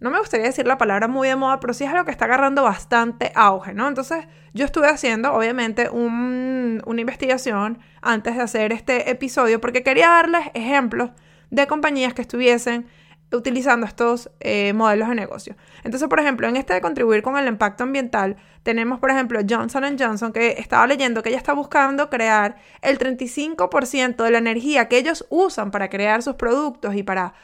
no 0.00 0.10
me 0.10 0.18
gustaría 0.18 0.46
decir 0.46 0.66
la 0.66 0.78
palabra 0.78 1.08
muy 1.08 1.28
de 1.28 1.36
moda, 1.36 1.58
pero 1.58 1.74
sí 1.74 1.84
es 1.84 1.90
algo 1.90 2.04
que 2.04 2.12
está 2.12 2.26
agarrando 2.26 2.62
bastante 2.62 3.32
auge, 3.34 3.74
¿no? 3.74 3.88
Entonces 3.88 4.26
yo 4.54 4.64
estuve 4.64 4.88
haciendo, 4.88 5.32
obviamente, 5.32 5.90
una 5.90 7.00
investigación 7.00 7.78
antes 8.00 8.36
de 8.36 8.42
hacer 8.42 8.72
este 8.72 9.10
episodio 9.10 9.60
porque 9.60 9.82
quería 9.82 10.08
darles 10.08 10.46
ejemplos 10.54 11.10
de 11.50 11.66
compañías 11.66 12.14
que 12.14 12.22
estuviesen 12.22 12.86
utilizando 13.32 13.86
estos 13.86 14.30
eh, 14.40 14.72
modelos 14.72 15.08
de 15.08 15.14
negocio. 15.14 15.56
Entonces, 15.84 16.08
por 16.08 16.20
ejemplo, 16.20 16.48
en 16.48 16.56
este 16.56 16.74
de 16.74 16.80
contribuir 16.80 17.22
con 17.22 17.36
el 17.36 17.46
impacto 17.46 17.82
ambiental, 17.82 18.36
tenemos, 18.62 19.00
por 19.00 19.10
ejemplo, 19.10 19.40
Johnson 19.48 19.96
Johnson, 19.98 20.32
que 20.32 20.56
estaba 20.58 20.86
leyendo 20.86 21.22
que 21.22 21.30
ella 21.30 21.38
está 21.38 21.52
buscando 21.52 22.08
crear 22.08 22.56
el 22.82 22.98
35% 22.98 24.22
de 24.22 24.30
la 24.30 24.38
energía 24.38 24.88
que 24.88 24.98
ellos 24.98 25.26
usan 25.28 25.70
para 25.70 25.90
crear 25.90 26.22
sus 26.22 26.36
productos 26.36 26.94
y 26.94 27.02
para 27.02 27.34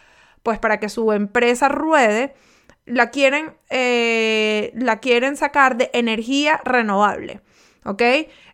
pues 0.44 0.60
para 0.60 0.78
que 0.78 0.88
su 0.88 1.10
empresa 1.12 1.68
ruede, 1.68 2.34
la 2.84 3.10
quieren, 3.10 3.56
eh, 3.70 4.72
la 4.76 5.00
quieren 5.00 5.36
sacar 5.36 5.76
de 5.76 5.90
energía 5.94 6.60
renovable. 6.64 7.40
¿Ok? 7.84 8.02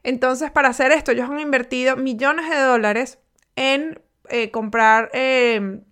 Entonces, 0.03 0.51
para 0.51 0.69
hacer 0.69 0.93
esto, 0.93 1.13
ellos 1.13 1.29
han 1.29 1.41
invertido 1.41 1.97
millones 1.97 2.49
de 2.49 2.59
dólares 2.61 3.19
en 3.57 4.01
eh, 4.29 4.51
comprar 4.51 5.11
em, 5.13 5.83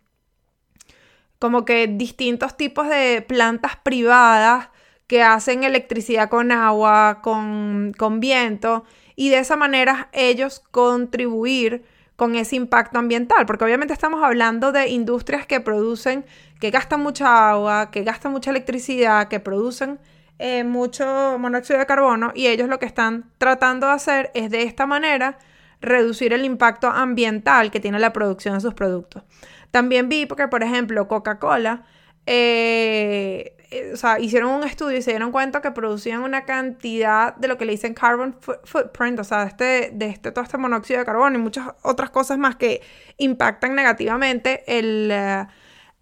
como 1.38 1.64
que 1.64 1.88
distintos 1.88 2.56
tipos 2.56 2.88
de 2.88 3.24
plantas 3.26 3.76
privadas 3.76 4.70
que 5.08 5.22
hacen 5.22 5.64
electricidad 5.64 6.28
con 6.28 6.52
agua, 6.52 7.20
con, 7.22 7.92
con 7.98 8.20
viento, 8.20 8.84
y 9.16 9.30
de 9.30 9.38
esa 9.38 9.56
manera 9.56 10.10
ellos 10.12 10.60
contribuir 10.70 11.84
con 12.18 12.34
ese 12.34 12.56
impacto 12.56 12.98
ambiental, 12.98 13.46
porque 13.46 13.64
obviamente 13.64 13.94
estamos 13.94 14.24
hablando 14.24 14.72
de 14.72 14.88
industrias 14.88 15.46
que 15.46 15.60
producen, 15.60 16.24
que 16.58 16.72
gastan 16.72 17.00
mucha 17.00 17.50
agua, 17.50 17.92
que 17.92 18.02
gastan 18.02 18.32
mucha 18.32 18.50
electricidad, 18.50 19.28
que 19.28 19.38
producen 19.38 20.00
eh, 20.40 20.64
mucho 20.64 21.36
monóxido 21.38 21.78
de 21.78 21.86
carbono 21.86 22.32
y 22.34 22.48
ellos 22.48 22.68
lo 22.68 22.80
que 22.80 22.86
están 22.86 23.30
tratando 23.38 23.86
de 23.86 23.92
hacer 23.92 24.32
es 24.34 24.50
de 24.50 24.64
esta 24.64 24.84
manera 24.84 25.38
reducir 25.80 26.32
el 26.32 26.44
impacto 26.44 26.88
ambiental 26.88 27.70
que 27.70 27.78
tiene 27.78 28.00
la 28.00 28.12
producción 28.12 28.54
de 28.54 28.62
sus 28.62 28.74
productos. 28.74 29.22
También 29.70 30.08
vi 30.08 30.26
porque, 30.26 30.48
por 30.48 30.64
ejemplo, 30.64 31.06
Coca-Cola 31.06 31.84
eh, 32.30 33.56
eh, 33.70 33.90
o 33.94 33.96
sea, 33.96 34.20
hicieron 34.20 34.50
un 34.50 34.62
estudio 34.62 34.98
y 34.98 35.02
se 35.02 35.12
dieron 35.12 35.32
cuenta 35.32 35.62
que 35.62 35.70
producían 35.70 36.22
una 36.22 36.44
cantidad 36.44 37.34
de 37.36 37.48
lo 37.48 37.56
que 37.56 37.64
le 37.64 37.72
dicen 37.72 37.94
carbon 37.94 38.36
footprint, 38.64 39.18
o 39.18 39.24
sea, 39.24 39.44
este, 39.44 39.90
de 39.94 40.10
este, 40.10 40.30
todo 40.30 40.44
este 40.44 40.58
monóxido 40.58 40.98
de 40.98 41.06
carbono 41.06 41.38
y 41.38 41.40
muchas 41.40 41.68
otras 41.82 42.10
cosas 42.10 42.36
más 42.36 42.56
que 42.56 42.82
impactan 43.16 43.74
negativamente 43.74 44.62
el, 44.66 45.08
eh, 45.10 45.46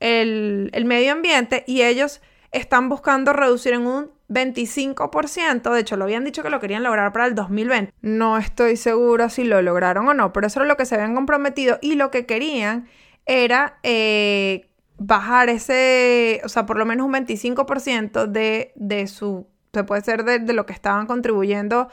el, 0.00 0.70
el 0.72 0.84
medio 0.84 1.12
ambiente 1.12 1.62
y 1.68 1.82
ellos 1.82 2.20
están 2.50 2.88
buscando 2.88 3.32
reducir 3.32 3.74
en 3.74 3.86
un 3.86 4.10
25%, 4.28 5.72
de 5.72 5.80
hecho 5.80 5.96
lo 5.96 6.04
habían 6.04 6.24
dicho 6.24 6.42
que 6.42 6.50
lo 6.50 6.58
querían 6.58 6.82
lograr 6.82 7.12
para 7.12 7.26
el 7.26 7.36
2020. 7.36 7.92
No 8.02 8.36
estoy 8.36 8.76
segura 8.76 9.28
si 9.28 9.44
lo 9.44 9.62
lograron 9.62 10.08
o 10.08 10.14
no, 10.14 10.32
pero 10.32 10.48
eso 10.48 10.58
era 10.58 10.66
lo 10.66 10.76
que 10.76 10.86
se 10.86 10.96
habían 10.96 11.14
comprometido 11.14 11.78
y 11.80 11.94
lo 11.94 12.10
que 12.10 12.26
querían 12.26 12.88
era 13.26 13.78
eh, 13.84 14.68
bajar 14.98 15.48
ese, 15.48 16.40
o 16.44 16.48
sea, 16.48 16.66
por 16.66 16.78
lo 16.78 16.86
menos 16.86 17.06
un 17.06 17.12
25% 17.12 18.26
de, 18.26 18.72
de 18.76 19.06
su, 19.06 19.46
se 19.72 19.84
puede 19.84 20.02
ser 20.02 20.24
de, 20.24 20.52
lo 20.52 20.66
que 20.66 20.72
estaban 20.72 21.06
contribuyendo 21.06 21.88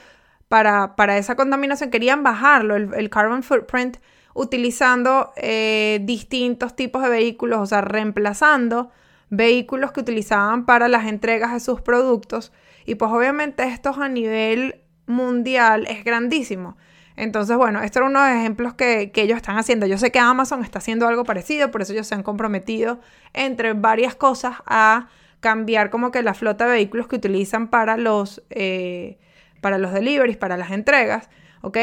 para, 0.47 0.95
para, 0.95 1.17
esa 1.17 1.35
contaminación, 1.35 1.89
querían 1.89 2.23
bajarlo, 2.23 2.75
el, 2.75 3.09
carbon 3.09 3.43
footprint, 3.43 3.97
utilizando 4.33 5.31
eh, 5.35 5.99
distintos 6.03 6.75
tipos 6.75 7.03
de 7.03 7.09
vehículos, 7.09 7.59
o 7.59 7.65
sea, 7.65 7.81
reemplazando 7.81 8.91
vehículos 9.29 9.91
que 9.91 9.99
utilizaban 9.99 10.65
para 10.65 10.87
las 10.87 11.05
entregas 11.05 11.53
de 11.53 11.59
sus 11.59 11.81
productos. 11.81 12.51
Y 12.85 12.95
pues 12.95 13.11
obviamente 13.11 13.63
esto 13.63 13.93
a 13.99 14.09
nivel 14.09 14.81
mundial 15.07 15.85
es 15.87 16.03
grandísimo. 16.03 16.77
Entonces, 17.15 17.55
bueno, 17.57 17.81
esto 17.81 17.99
era 17.99 18.07
uno 18.07 18.21
de 18.21 18.31
los 18.31 18.39
ejemplos 18.39 18.73
que, 18.73 19.11
ellos 19.15 19.37
están 19.37 19.57
haciendo. 19.57 19.85
Yo 19.85 19.97
sé 19.97 20.11
que 20.11 20.19
Amazon 20.19 20.63
está 20.63 20.79
haciendo 20.79 21.07
algo 21.07 21.23
parecido, 21.23 21.71
por 21.71 21.81
eso 21.81 21.93
ellos 21.93 22.07
se 22.07 22.15
han 22.15 22.23
comprometido 22.23 22.99
entre 23.33 23.73
varias 23.73 24.15
cosas 24.15 24.57
a 24.65 25.09
cambiar 25.39 25.89
como 25.89 26.11
que 26.11 26.23
la 26.23 26.33
flota 26.33 26.65
de 26.65 26.71
vehículos 26.71 27.07
que 27.07 27.17
utilizan 27.17 27.67
para 27.67 27.97
los, 27.97 28.41
eh, 28.49 29.19
para 29.61 29.77
los 29.77 29.93
deliveries, 29.93 30.37
para 30.37 30.57
las 30.57 30.71
entregas, 30.71 31.29
¿ok? 31.61 31.77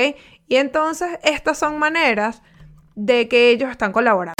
Y 0.49 0.57
entonces 0.57 1.19
estas 1.23 1.59
son 1.59 1.79
maneras 1.79 2.43
de 2.95 3.29
que 3.29 3.51
ellos 3.51 3.71
están 3.71 3.93
colaborando. 3.93 4.40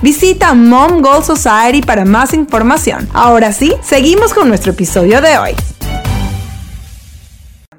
Visita 0.00 0.54
Mom 0.54 1.02
Goal 1.02 1.24
Society 1.24 1.82
para 1.82 2.04
más 2.04 2.32
información. 2.32 3.08
Ahora 3.12 3.50
sí, 3.50 3.74
seguimos 3.82 4.32
con 4.32 4.46
nuestro 4.46 4.70
episodio 4.70 5.20
de 5.20 5.36
hoy. 5.38 5.50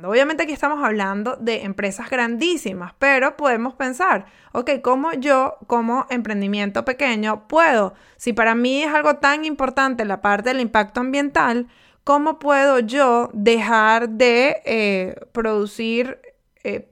Obviamente 0.03 0.43
aquí 0.43 0.51
estamos 0.51 0.83
hablando 0.83 1.37
de 1.37 1.63
empresas 1.63 2.09
grandísimas, 2.09 2.93
pero 2.99 3.37
podemos 3.37 3.73
pensar, 3.75 4.25
ok, 4.51 4.81
¿cómo 4.81 5.13
yo 5.13 5.55
como 5.67 6.07
emprendimiento 6.09 6.83
pequeño 6.83 7.47
puedo, 7.47 7.93
si 8.17 8.33
para 8.33 8.53
mí 8.53 8.83
es 8.83 8.93
algo 8.93 9.15
tan 9.15 9.45
importante 9.45 10.03
la 10.03 10.21
parte 10.21 10.49
del 10.49 10.59
impacto 10.59 10.99
ambiental, 10.99 11.67
¿cómo 12.03 12.37
puedo 12.37 12.79
yo 12.79 13.29
dejar 13.31 14.09
de 14.09 14.61
eh, 14.65 15.15
producir 15.31 16.19
eh, 16.65 16.89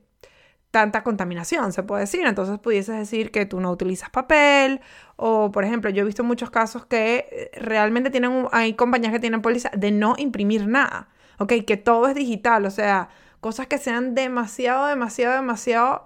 tanta 0.78 1.02
contaminación, 1.02 1.74
se 1.74 1.82
puede 1.82 2.02
decir. 2.02 2.26
Entonces 2.26 2.60
pudieses 2.60 2.96
decir 2.96 3.32
que 3.32 3.48
tú 3.48 3.60
no 3.60 3.72
utilizas 3.72 4.12
papel 4.12 4.80
o, 5.16 5.52
por 5.52 5.64
ejemplo, 5.64 5.90
yo 5.90 6.04
he 6.04 6.06
visto 6.06 6.24
muchos 6.24 6.52
casos 6.52 6.86
que 6.86 7.28
eh, 7.32 7.60
realmente 7.60 8.12
tienen, 8.12 8.48
hay 8.52 8.74
compañías 8.74 9.12
que 9.12 9.20
tienen 9.20 9.42
póliza 9.42 9.72
de 9.76 9.90
no 9.92 10.14
imprimir 10.20 10.68
nada, 10.68 11.10
¿ok? 11.40 11.54
Que 11.66 11.78
todo 11.78 12.08
es 12.08 12.14
digital, 12.14 12.66
o 12.66 12.70
sea, 12.70 13.10
cosas 13.42 13.66
que 13.66 13.80
sean 13.80 14.14
demasiado, 14.14 14.86
demasiado, 14.86 15.34
demasiado 15.34 16.06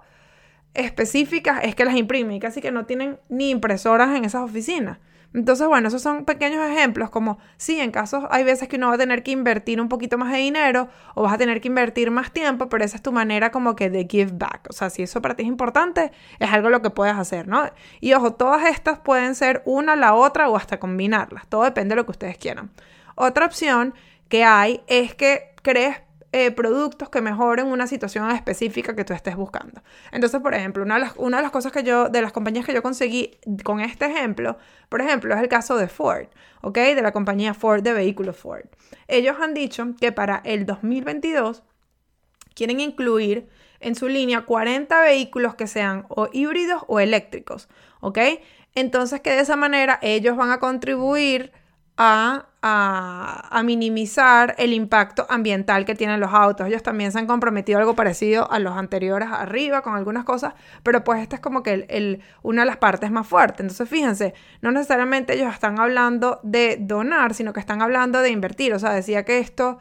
específicas 0.72 1.60
es 1.64 1.74
que 1.74 1.84
las 1.84 1.96
imprimen 1.96 2.36
y 2.36 2.40
casi 2.40 2.62
que 2.62 2.72
no 2.72 2.86
tienen 2.86 3.18
ni 3.28 3.50
impresoras 3.50 4.16
en 4.16 4.24
esas 4.24 4.42
oficinas. 4.42 4.98
Entonces, 5.34 5.66
bueno, 5.66 5.88
esos 5.88 6.02
son 6.02 6.24
pequeños 6.24 6.68
ejemplos, 6.70 7.08
como 7.08 7.38
sí, 7.56 7.80
en 7.80 7.90
casos 7.90 8.24
hay 8.30 8.44
veces 8.44 8.68
que 8.68 8.76
uno 8.76 8.88
va 8.88 8.94
a 8.94 8.98
tener 8.98 9.22
que 9.22 9.30
invertir 9.30 9.80
un 9.80 9.88
poquito 9.88 10.18
más 10.18 10.30
de 10.30 10.38
dinero 10.38 10.88
o 11.14 11.22
vas 11.22 11.32
a 11.32 11.38
tener 11.38 11.60
que 11.60 11.68
invertir 11.68 12.10
más 12.10 12.32
tiempo, 12.32 12.68
pero 12.68 12.84
esa 12.84 12.96
es 12.96 13.02
tu 13.02 13.12
manera 13.12 13.50
como 13.50 13.74
que 13.74 13.88
de 13.88 14.06
give 14.10 14.32
back. 14.34 14.66
O 14.68 14.72
sea, 14.72 14.90
si 14.90 15.02
eso 15.02 15.22
para 15.22 15.34
ti 15.34 15.42
es 15.42 15.48
importante, 15.48 16.12
es 16.38 16.52
algo 16.52 16.68
lo 16.68 16.82
que 16.82 16.90
puedes 16.90 17.16
hacer, 17.16 17.48
¿no? 17.48 17.64
Y 18.00 18.12
ojo, 18.12 18.34
todas 18.34 18.64
estas 18.66 18.98
pueden 18.98 19.34
ser 19.34 19.62
una, 19.64 19.96
la 19.96 20.14
otra 20.14 20.48
o 20.48 20.56
hasta 20.56 20.78
combinarlas. 20.78 21.46
Todo 21.48 21.64
depende 21.64 21.94
de 21.94 21.96
lo 21.96 22.04
que 22.04 22.12
ustedes 22.12 22.36
quieran. 22.36 22.70
Otra 23.14 23.46
opción 23.46 23.94
que 24.28 24.44
hay 24.44 24.82
es 24.86 25.14
que 25.14 25.54
crees 25.62 25.96
eh, 26.34 26.50
productos 26.50 27.10
que 27.10 27.20
mejoren 27.20 27.66
una 27.66 27.86
situación 27.86 28.30
específica 28.30 28.96
que 28.96 29.04
tú 29.04 29.12
estés 29.12 29.36
buscando. 29.36 29.82
Entonces, 30.12 30.40
por 30.40 30.54
ejemplo, 30.54 30.82
una 30.82 30.94
de, 30.94 31.00
las, 31.02 31.12
una 31.16 31.36
de 31.36 31.42
las 31.42 31.52
cosas 31.52 31.72
que 31.72 31.82
yo, 31.82 32.08
de 32.08 32.22
las 32.22 32.32
compañías 32.32 32.64
que 32.64 32.72
yo 32.72 32.82
conseguí 32.82 33.38
con 33.62 33.80
este 33.80 34.06
ejemplo, 34.06 34.56
por 34.88 35.02
ejemplo, 35.02 35.34
es 35.34 35.40
el 35.40 35.48
caso 35.48 35.76
de 35.76 35.88
Ford, 35.88 36.28
¿ok? 36.62 36.78
De 36.78 37.02
la 37.02 37.12
compañía 37.12 37.52
Ford 37.52 37.82
de 37.82 37.92
vehículos 37.92 38.36
Ford. 38.36 38.64
Ellos 39.08 39.36
han 39.40 39.52
dicho 39.52 39.86
que 40.00 40.10
para 40.10 40.40
el 40.44 40.64
2022 40.64 41.62
quieren 42.54 42.80
incluir 42.80 43.48
en 43.80 43.94
su 43.94 44.08
línea 44.08 44.42
40 44.42 45.02
vehículos 45.02 45.54
que 45.54 45.66
sean 45.66 46.06
o 46.08 46.30
híbridos 46.32 46.82
o 46.86 46.98
eléctricos, 46.98 47.68
¿ok? 48.00 48.18
Entonces 48.74 49.20
que 49.20 49.32
de 49.32 49.40
esa 49.40 49.56
manera 49.56 49.98
ellos 50.00 50.36
van 50.36 50.50
a 50.50 50.60
contribuir 50.60 51.52
a, 51.96 52.48
minimizar 53.64 54.54
el 54.58 54.72
impacto 54.72 55.26
ambiental 55.28 55.84
que 55.84 55.94
tienen 55.94 56.20
los 56.20 56.32
autos. 56.32 56.66
Ellos 56.66 56.82
también 56.82 57.12
se 57.12 57.18
han 57.18 57.26
comprometido 57.26 57.78
algo 57.78 57.94
parecido 57.94 58.50
a 58.50 58.58
los 58.58 58.76
anteriores 58.76 59.28
arriba 59.30 59.82
con 59.82 59.94
algunas 59.94 60.24
cosas, 60.24 60.54
pero 60.82 61.04
pues 61.04 61.22
esta 61.22 61.36
es 61.36 61.42
como 61.42 61.62
que 61.62 61.86
el, 61.88 62.22
una 62.42 62.62
de 62.62 62.66
las 62.66 62.76
partes 62.76 63.10
más 63.10 63.26
fuertes. 63.26 63.60
Entonces 63.60 63.88
fíjense, 63.88 64.34
no 64.60 64.72
necesariamente 64.72 65.34
ellos 65.34 65.52
están 65.52 65.78
hablando 65.78 66.40
de 66.42 66.76
donar, 66.80 67.34
sino 67.34 67.52
que 67.52 67.60
están 67.60 67.82
hablando 67.82 68.20
de 68.20 68.30
invertir. 68.30 68.74
O 68.74 68.78
sea, 68.78 68.92
decía 68.92 69.24
que 69.24 69.38
esto 69.38 69.78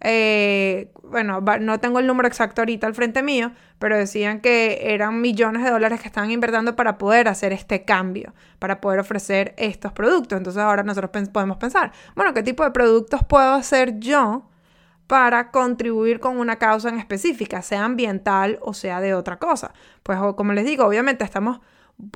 eh, 0.00 0.92
bueno, 1.02 1.40
no 1.40 1.80
tengo 1.80 1.98
el 1.98 2.06
número 2.06 2.28
exacto 2.28 2.60
ahorita 2.60 2.86
al 2.86 2.94
frente 2.94 3.22
mío, 3.22 3.52
pero 3.78 3.96
decían 3.96 4.40
que 4.40 4.92
eran 4.94 5.20
millones 5.20 5.64
de 5.64 5.70
dólares 5.70 6.00
que 6.00 6.08
estaban 6.08 6.30
invirtiendo 6.30 6.76
para 6.76 6.98
poder 6.98 7.28
hacer 7.28 7.52
este 7.52 7.84
cambio, 7.84 8.34
para 8.58 8.80
poder 8.80 9.00
ofrecer 9.00 9.54
estos 9.56 9.92
productos. 9.92 10.36
Entonces 10.36 10.62
ahora 10.62 10.82
nosotros 10.82 11.28
podemos 11.28 11.56
pensar, 11.56 11.92
bueno, 12.14 12.34
¿qué 12.34 12.42
tipo 12.42 12.64
de 12.64 12.70
productos 12.70 13.22
puedo 13.24 13.54
hacer 13.54 13.98
yo 13.98 14.48
para 15.06 15.50
contribuir 15.50 16.20
con 16.20 16.38
una 16.38 16.56
causa 16.56 16.88
en 16.88 16.98
específica, 16.98 17.62
sea 17.62 17.84
ambiental 17.84 18.58
o 18.62 18.74
sea 18.74 19.00
de 19.00 19.14
otra 19.14 19.38
cosa? 19.38 19.72
Pues 20.02 20.18
como 20.36 20.52
les 20.52 20.64
digo, 20.64 20.84
obviamente 20.84 21.24
estamos 21.24 21.60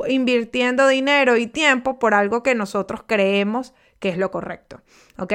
invirtiendo 0.09 0.89
dinero 0.89 1.37
y 1.37 1.47
tiempo 1.47 1.99
por 1.99 2.15
algo 2.15 2.43
que 2.43 2.55
nosotros 2.55 3.03
creemos 3.07 3.75
que 3.99 4.11
es 4.11 4.19
lo 4.19 4.31
correcto, 4.31 4.81
¿ok? 5.19 5.33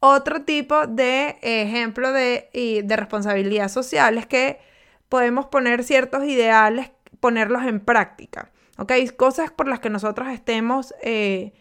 Otro 0.00 0.42
tipo 0.42 0.86
de 0.86 1.38
ejemplo 1.42 2.12
de, 2.12 2.48
de 2.84 2.96
responsabilidad 2.96 3.68
social 3.68 4.18
es 4.18 4.26
que 4.26 4.58
podemos 5.08 5.46
poner 5.46 5.84
ciertos 5.84 6.24
ideales, 6.24 6.90
ponerlos 7.20 7.64
en 7.64 7.80
práctica. 7.80 8.50
¿Ok? 8.78 8.92
Cosas 9.16 9.50
por 9.50 9.68
las 9.68 9.80
que 9.80 9.88
nosotros 9.88 10.28
estemos 10.28 10.94
eh, 11.02 11.54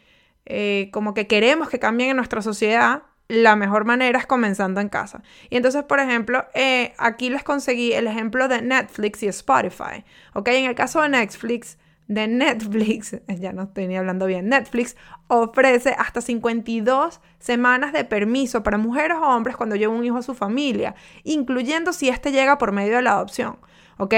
eh, 0.46 0.90
como 0.92 1.14
que 1.14 1.28
queremos 1.28 1.70
que 1.70 1.80
cambien 1.80 2.12
en 2.12 2.18
nuestra 2.18 2.42
sociedad, 2.42 3.04
la 3.28 3.56
mejor 3.56 3.86
manera 3.86 4.20
es 4.20 4.28
comenzando 4.28 4.82
en 4.82 4.90
casa. 4.90 5.24
Y 5.50 5.58
entonces, 5.58 5.84
por 5.84 6.00
ejemplo, 6.00 6.46
eh, 6.54 6.94
aquí 6.98 7.30
les 7.30 7.44
conseguí 7.44 7.94
el 7.94 8.08
ejemplo 8.08 8.48
de 8.48 8.62
Netflix 8.62 9.24
y 9.24 9.28
Spotify. 9.28 10.04
¿Ok? 10.34 10.50
En 10.50 10.66
el 10.66 10.76
caso 10.76 11.02
de 11.02 11.10
Netflix, 11.10 11.78
de 12.08 12.28
Netflix, 12.28 13.18
ya 13.40 13.54
no 13.54 13.64
estoy 13.64 13.88
ni 13.88 13.98
hablando 13.98 14.26
bien, 14.26 14.50
Netflix 14.50 14.96
ofrece 15.28 15.96
hasta 15.98 16.22
52 16.22 17.22
semanas 17.40 17.94
de 17.94 18.04
permiso 18.04 18.64
para 18.64 18.78
mujeres 18.78 19.18
o 19.18 19.28
hombres 19.28 19.56
cuando 19.58 19.76
lleva 19.76 19.94
un 19.94 20.04
hijo 20.04 20.18
a 20.18 20.24
su 20.24 20.34
familia, 20.34 20.96
incluyendo 21.24 21.94
si 21.94 22.10
éste 22.10 22.32
llega 22.32 22.58
por 22.58 22.72
medio 22.72 22.98
de 22.98 23.02
la 23.02 23.14
adopción. 23.14 23.58
¿Ok? 23.98 24.14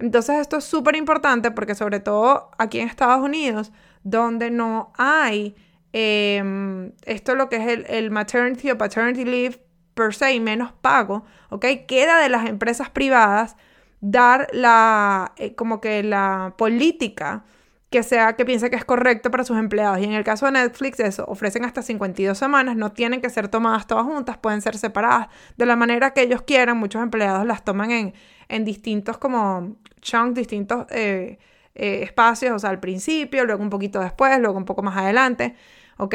Entonces 0.00 0.40
esto 0.40 0.56
es 0.56 0.64
súper 0.64 0.96
importante 0.96 1.52
porque 1.52 1.76
sobre 1.76 2.00
todo 2.00 2.50
aquí 2.58 2.80
en 2.80 2.88
Estados 2.88 3.24
Unidos, 3.24 3.70
donde 4.02 4.50
no 4.50 4.92
hay 4.96 5.54
em, 5.92 6.92
esto 7.04 7.36
lo 7.36 7.48
que 7.48 7.56
es 7.56 7.84
el, 7.88 8.10
maternity 8.10 8.72
o 8.72 8.78
paternity 8.78 9.24
leave 9.24 9.60
per 9.94 10.14
se 10.14 10.40
menos 10.40 10.72
pago, 10.72 11.24
¿ok? 11.50 11.64
Queda 11.86 12.18
de 12.18 12.28
las 12.28 12.48
empresas 12.48 12.90
privadas 12.90 13.56
dar 14.00 14.48
la, 14.52 15.32
eh, 15.36 15.54
como 15.54 15.80
que 15.80 16.02
la 16.02 16.54
política 16.56 17.44
que 17.90 18.04
sea 18.04 18.36
que 18.36 18.44
piense 18.44 18.70
que 18.70 18.76
es 18.76 18.84
correcto 18.84 19.30
para 19.32 19.44
sus 19.44 19.58
empleados. 19.58 19.98
Y 19.98 20.04
en 20.04 20.12
el 20.12 20.22
caso 20.22 20.46
de 20.46 20.52
Netflix, 20.52 21.00
eso, 21.00 21.24
ofrecen 21.26 21.64
hasta 21.64 21.82
52 21.82 22.38
semanas, 22.38 22.76
no 22.76 22.92
tienen 22.92 23.20
que 23.20 23.30
ser 23.30 23.48
tomadas 23.48 23.86
todas 23.88 24.04
juntas, 24.04 24.38
pueden 24.38 24.62
ser 24.62 24.78
separadas 24.78 25.28
de 25.56 25.66
la 25.66 25.74
manera 25.74 26.12
que 26.12 26.22
ellos 26.22 26.42
quieran. 26.42 26.78
Muchos 26.78 27.02
empleados 27.02 27.44
las 27.46 27.64
toman 27.64 27.90
en, 27.90 28.14
en 28.48 28.64
distintos 28.64 29.18
como 29.18 29.76
chunks, 30.00 30.34
distintos 30.34 30.86
eh, 30.90 31.38
eh, 31.74 32.02
espacios, 32.04 32.54
o 32.54 32.58
sea, 32.60 32.70
al 32.70 32.78
principio, 32.80 33.44
luego 33.44 33.62
un 33.62 33.70
poquito 33.70 34.00
después, 34.00 34.38
luego 34.38 34.56
un 34.56 34.64
poco 34.64 34.82
más 34.82 34.96
adelante, 34.96 35.56
¿ok? 35.98 36.14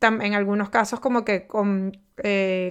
en 0.00 0.34
algunos 0.34 0.68
casos 0.68 1.00
como 1.00 1.24
que 1.24 1.46
con, 1.46 1.96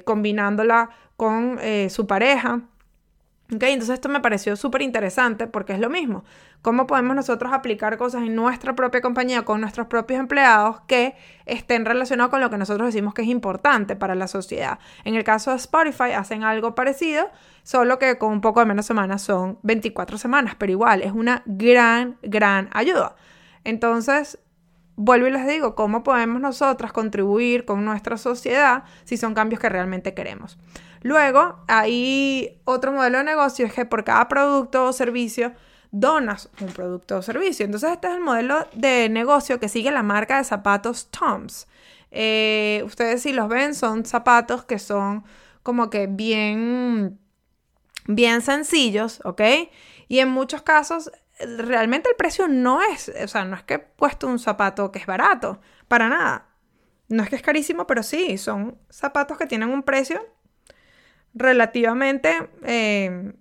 combinándola 0.05 0.91
con 1.17 1.59
su 1.89 2.05
pareja. 2.05 2.61
Entonces 3.49 3.89
esto 3.89 4.09
me 4.09 4.19
pareció 4.19 4.55
súper 4.55 4.81
interesante 4.81 5.47
porque 5.47 5.73
es 5.73 5.79
lo 5.79 5.89
mismo. 5.89 6.23
¿Cómo 6.61 6.87
podemos 6.87 7.15
nosotros 7.15 7.51
aplicar 7.53 7.97
cosas 7.97 8.23
en 8.23 8.35
nuestra 8.35 8.73
propia 8.73 9.01
compañía 9.01 9.43
con 9.43 9.59
nuestros 9.61 9.87
propios 9.87 10.19
empleados 10.19 10.79
que 10.87 11.15
estén 11.45 11.85
relacionados 11.85 12.31
con 12.31 12.39
lo 12.39 12.49
que 12.49 12.57
nosotros 12.57 12.87
decimos 12.87 13.13
que 13.13 13.21
es 13.21 13.27
importante 13.27 13.95
para 13.95 14.15
la 14.15 14.27
sociedad? 14.27 14.79
En 15.03 15.15
el 15.15 15.23
caso 15.23 15.51
de 15.51 15.57
Spotify 15.57 16.13
hacen 16.15 16.43
algo 16.43 16.73
parecido, 16.73 17.29
solo 17.63 17.99
que 17.99 18.17
con 18.17 18.31
un 18.31 18.41
poco 18.41 18.61
de 18.61 18.65
menos 18.65 18.85
semanas 18.85 19.21
son 19.21 19.59
24 19.63 20.17
semanas, 20.17 20.55
pero 20.57 20.71
igual 20.71 21.01
es 21.01 21.11
una 21.11 21.43
gran, 21.45 22.17
gran 22.21 22.69
ayuda. 22.71 23.15
Entonces, 23.65 24.39
vuelvo 24.95 25.27
y 25.27 25.31
les 25.31 25.47
digo, 25.47 25.75
¿cómo 25.75 26.03
podemos 26.03 26.41
nosotras 26.41 26.93
contribuir 26.93 27.65
con 27.65 27.83
nuestra 27.83 28.17
sociedad 28.17 28.83
si 29.03 29.17
son 29.17 29.33
cambios 29.33 29.59
que 29.59 29.69
realmente 29.69 30.13
queremos? 30.13 30.57
Luego, 31.03 31.63
hay 31.67 32.61
otro 32.63 32.91
modelo 32.91 33.19
de 33.19 33.23
negocio, 33.25 33.65
es 33.65 33.73
que 33.73 33.85
por 33.85 34.03
cada 34.03 34.27
producto 34.27 34.85
o 34.85 34.93
servicio 34.93 35.53
donas 35.91 36.49
un 36.59 36.67
producto 36.67 37.17
o 37.17 37.21
servicio. 37.21 37.65
Entonces, 37.65 37.91
este 37.91 38.07
es 38.07 38.13
el 38.15 38.21
modelo 38.21 38.67
de 38.73 39.09
negocio 39.09 39.59
que 39.59 39.69
sigue 39.69 39.91
la 39.91 40.01
marca 40.01 40.37
de 40.37 40.43
zapatos 40.43 41.11
Toms. 41.11 41.67
Eh, 42.09 42.81
ustedes 42.85 43.21
si 43.21 43.33
los 43.33 43.47
ven, 43.47 43.75
son 43.75 44.05
zapatos 44.05 44.65
que 44.65 44.79
son 44.79 45.23
como 45.61 45.89
que 45.89 46.07
bien, 46.07 47.19
bien 48.07 48.41
sencillos, 48.41 49.21
¿ok? 49.23 49.41
Y 50.07 50.19
en 50.19 50.29
muchos 50.29 50.61
casos 50.61 51.11
realmente 51.39 52.09
el 52.09 52.15
precio 52.15 52.47
no 52.47 52.81
es, 52.81 53.09
o 53.09 53.27
sea, 53.27 53.45
no 53.45 53.55
es 53.55 53.63
que 53.63 53.75
he 53.75 53.79
puesto 53.79 54.27
un 54.27 54.39
zapato 54.39 54.91
que 54.91 54.99
es 54.99 55.05
barato, 55.05 55.59
para 55.87 56.09
nada. 56.09 56.47
No 57.09 57.23
es 57.23 57.29
que 57.29 57.35
es 57.35 57.41
carísimo, 57.41 57.85
pero 57.85 58.03
sí, 58.03 58.37
son 58.37 58.77
zapatos 58.89 59.37
que 59.37 59.45
tienen 59.45 59.69
un 59.69 59.83
precio 59.83 60.25
relativamente, 61.33 62.49
eh, 62.63 63.33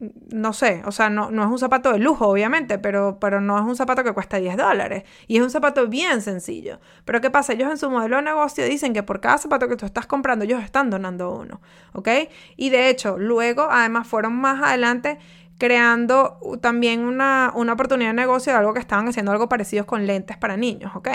no 0.00 0.52
sé, 0.54 0.82
o 0.86 0.92
sea, 0.92 1.10
no, 1.10 1.30
no, 1.30 1.42
es 1.44 1.50
un 1.50 1.58
zapato 1.58 1.92
de 1.92 1.98
lujo, 1.98 2.26
obviamente, 2.26 2.78
pero, 2.78 3.18
pero 3.20 3.40
no 3.40 3.58
es 3.58 3.64
un 3.64 3.76
zapato 3.76 4.02
que 4.02 4.12
cuesta 4.12 4.38
10 4.38 4.56
dólares. 4.56 5.04
Y 5.26 5.36
es 5.36 5.42
un 5.42 5.50
zapato 5.50 5.88
bien 5.88 6.22
sencillo. 6.22 6.80
Pero 7.04 7.20
¿qué 7.20 7.30
pasa? 7.30 7.52
Ellos 7.52 7.70
en 7.70 7.76
su 7.76 7.90
modelo 7.90 8.16
de 8.16 8.22
negocio 8.22 8.64
dicen 8.64 8.94
que 8.94 9.02
por 9.02 9.20
cada 9.20 9.36
zapato 9.36 9.68
que 9.68 9.76
tú 9.76 9.84
estás 9.84 10.06
comprando, 10.06 10.44
ellos 10.44 10.62
están 10.62 10.88
donando 10.88 11.34
uno, 11.34 11.60
¿ok? 11.92 12.08
Y 12.56 12.70
de 12.70 12.88
hecho, 12.88 13.18
luego, 13.18 13.68
además, 13.70 14.06
fueron 14.06 14.34
más 14.34 14.62
adelante 14.62 15.18
creando 15.58 16.40
también 16.62 17.00
una, 17.00 17.52
oportunidad 17.54 18.10
de 18.10 18.14
negocio 18.14 18.50
de 18.50 18.58
algo 18.58 18.72
que 18.72 18.80
estaban 18.80 19.06
haciendo 19.06 19.30
algo 19.30 19.50
parecido 19.50 19.84
con 19.84 20.06
lentes 20.06 20.38
para 20.38 20.56
niños, 20.56 20.96
¿ok? 20.96 21.08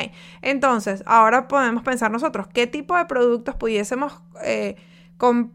Entonces, 0.43 1.01
ahora 1.07 1.47
podemos 1.47 1.81
pensar 1.81 2.11
nosotros, 2.11 2.45
¿qué 2.53 2.67
tipo 2.67 2.95
de 2.95 3.05
productos 3.05 3.55
pudiésemos 3.55 4.21
eh, 4.43 4.75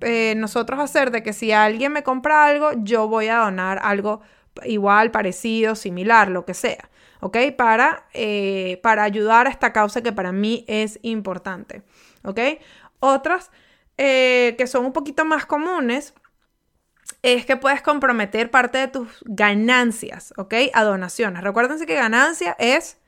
eh, 0.01 0.35
nosotros 0.37 0.81
hacer 0.81 1.11
de 1.11 1.23
que 1.23 1.33
si 1.33 1.53
alguien 1.53 1.93
me 1.93 2.03
compra 2.03 2.45
algo, 2.45 2.73
yo 2.77 3.09
voy 3.09 3.29
a 3.29 3.39
donar 3.39 3.81
algo 3.83 4.21
igual, 4.65 5.11
parecido, 5.11 5.75
similar, 5.75 6.29
lo 6.29 6.45
que 6.45 6.55
sea, 6.55 6.91
¿ok? 7.21 7.37
Para, 7.57 8.07
eh, 8.13 8.81
para 8.83 9.05
ayudar 9.05 9.47
a 9.47 9.51
esta 9.51 9.73
causa 9.73 10.03
que 10.03 10.13
para 10.13 10.33
mí 10.33 10.65
es 10.69 10.99
importante, 11.03 11.83
¿ok? 12.25 12.41
Otras 13.01 13.51
que 13.97 14.67
son 14.67 14.87
un 14.87 14.95
poquito 14.95 15.27
más 15.27 15.45
comunes 15.45 16.15
es 17.23 17.45
que 17.45 17.57
puedes 17.57 17.83
comprometer 17.83 18.51
parte 18.51 18.79
de 18.79 18.89
tus 18.89 19.23
ganancias, 19.27 20.33
¿ok? 20.37 20.55
A 20.73 20.85
donaciones. 20.85 21.43
Recuérdense 21.43 21.87
que 21.87 21.95
ganancia 21.95 22.57
es 22.59 22.99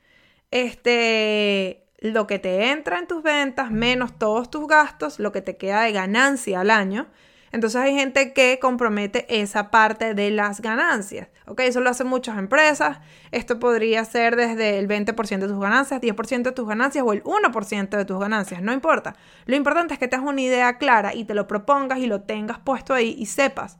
este, 0.51 1.82
lo 2.03 2.27
que 2.27 2.37
te 2.37 2.69
entra 2.69 2.99
en 2.99 3.07
tus 3.07 3.23
ventas 3.23 3.71
menos 3.71 4.19
todos 4.19 4.51
tus 4.51 4.67
gastos, 4.67 5.19
lo 5.19 5.31
que 5.31 5.41
te 5.41 5.55
queda 5.55 5.83
de 5.83 5.93
ganancia 5.93 6.59
al 6.59 6.69
año. 6.69 7.07
Entonces 7.53 7.79
hay 7.79 7.95
gente 7.95 8.33
que 8.33 8.59
compromete 8.59 9.25
esa 9.41 9.71
parte 9.71 10.13
de 10.13 10.29
las 10.29 10.59
ganancias. 10.59 11.29
¿Ok? 11.45 11.61
Eso 11.61 11.79
lo 11.79 11.89
hacen 11.89 12.07
muchas 12.07 12.37
empresas. 12.37 12.97
Esto 13.31 13.57
podría 13.57 14.03
ser 14.03 14.35
desde 14.35 14.79
el 14.79 14.89
20% 14.89 15.39
de 15.39 15.47
tus 15.47 15.59
ganancias, 15.61 16.01
10% 16.01 16.43
de 16.43 16.51
tus 16.51 16.67
ganancias 16.67 17.05
o 17.07 17.13
el 17.13 17.23
1% 17.23 17.89
de 17.89 18.05
tus 18.05 18.19
ganancias. 18.19 18.61
No 18.61 18.73
importa. 18.73 19.15
Lo 19.45 19.55
importante 19.55 19.93
es 19.93 19.99
que 19.99 20.09
tengas 20.09 20.27
una 20.27 20.41
idea 20.41 20.77
clara 20.77 21.15
y 21.15 21.23
te 21.23 21.35
lo 21.35 21.47
propongas 21.47 21.99
y 21.99 22.07
lo 22.07 22.21
tengas 22.21 22.59
puesto 22.59 22.93
ahí 22.93 23.15
y 23.17 23.27
sepas 23.27 23.77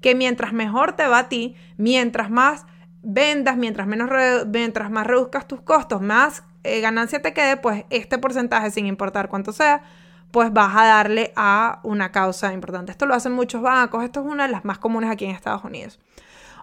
que 0.00 0.14
mientras 0.14 0.54
mejor 0.54 0.94
te 0.94 1.06
va 1.06 1.18
a 1.18 1.28
ti, 1.28 1.56
mientras 1.76 2.30
más 2.30 2.64
vendas, 3.02 3.58
mientras, 3.58 3.86
menos 3.86 4.08
mientras 4.46 4.90
más 4.90 5.06
reduzcas 5.06 5.46
tus 5.46 5.60
costos, 5.60 6.00
más 6.00 6.42
eh, 6.66 6.80
ganancia 6.80 7.22
te 7.22 7.32
quede, 7.32 7.56
pues 7.56 7.84
este 7.90 8.18
porcentaje, 8.18 8.70
sin 8.70 8.86
importar 8.86 9.28
cuánto 9.28 9.52
sea, 9.52 9.82
pues 10.30 10.52
vas 10.52 10.76
a 10.76 10.84
darle 10.84 11.32
a 11.36 11.80
una 11.84 12.12
causa 12.12 12.52
importante. 12.52 12.92
Esto 12.92 13.06
lo 13.06 13.14
hacen 13.14 13.32
muchos 13.32 13.62
bancos, 13.62 14.04
esto 14.04 14.20
es 14.20 14.26
una 14.26 14.46
de 14.46 14.52
las 14.52 14.64
más 14.64 14.78
comunes 14.78 15.10
aquí 15.10 15.24
en 15.24 15.30
Estados 15.30 15.64
Unidos. 15.64 15.98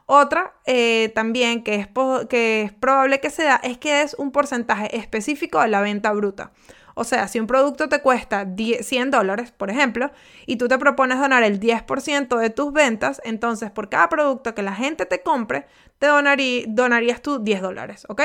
Otra 0.06 0.54
eh, 0.66 1.12
también 1.16 1.64
que 1.64 1.76
es, 1.76 1.88
que 2.30 2.64
es 2.64 2.74
probable 2.74 3.22
que 3.22 3.30
se 3.30 3.44
da 3.46 3.56
es 3.64 3.78
que 3.78 4.02
es 4.02 4.16
un 4.16 4.32
porcentaje 4.32 4.98
específico 4.98 5.62
de 5.62 5.70
la 5.70 5.82
venta 5.82 6.12
bruta. 6.12 6.52
O 6.96 7.04
sea, 7.04 7.28
si 7.28 7.40
un 7.40 7.48
producto 7.48 7.90
te 7.90 8.02
cuesta 8.02 8.46
100 8.56 9.10
dólares, 9.10 9.52
por 9.52 9.72
ejemplo, 9.72 10.12
y 10.46 10.58
tú 10.58 10.68
te 10.68 10.78
propones 10.78 11.20
donar 11.20 11.44
el 11.44 11.60
10% 11.60 12.38
de 12.38 12.50
tus 12.52 12.72
ventas, 12.72 13.20
entonces 13.24 13.72
por 13.72 13.90
cada 13.90 14.10
producto 14.10 14.54
que 14.54 14.62
la 14.62 14.76
gente 14.76 15.06
te 15.06 15.24
compre, 15.24 15.66
te 15.98 16.08
donarías 16.08 17.22
tú 17.22 17.40
10 17.40 17.62
dólares, 17.62 18.06
¿ok? 18.10 18.22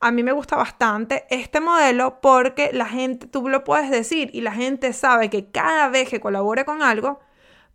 A 0.00 0.10
mí 0.10 0.22
me 0.22 0.32
gusta 0.32 0.56
bastante 0.56 1.24
este 1.30 1.60
modelo 1.60 2.20
porque 2.20 2.70
la 2.72 2.86
gente, 2.86 3.26
tú 3.26 3.48
lo 3.48 3.64
puedes 3.64 3.90
decir 3.90 4.30
y 4.32 4.40
la 4.40 4.52
gente 4.52 4.92
sabe 4.92 5.30
que 5.30 5.46
cada 5.50 5.88
vez 5.88 6.08
que 6.08 6.20
colabore 6.20 6.64
con 6.64 6.82
algo, 6.82 7.20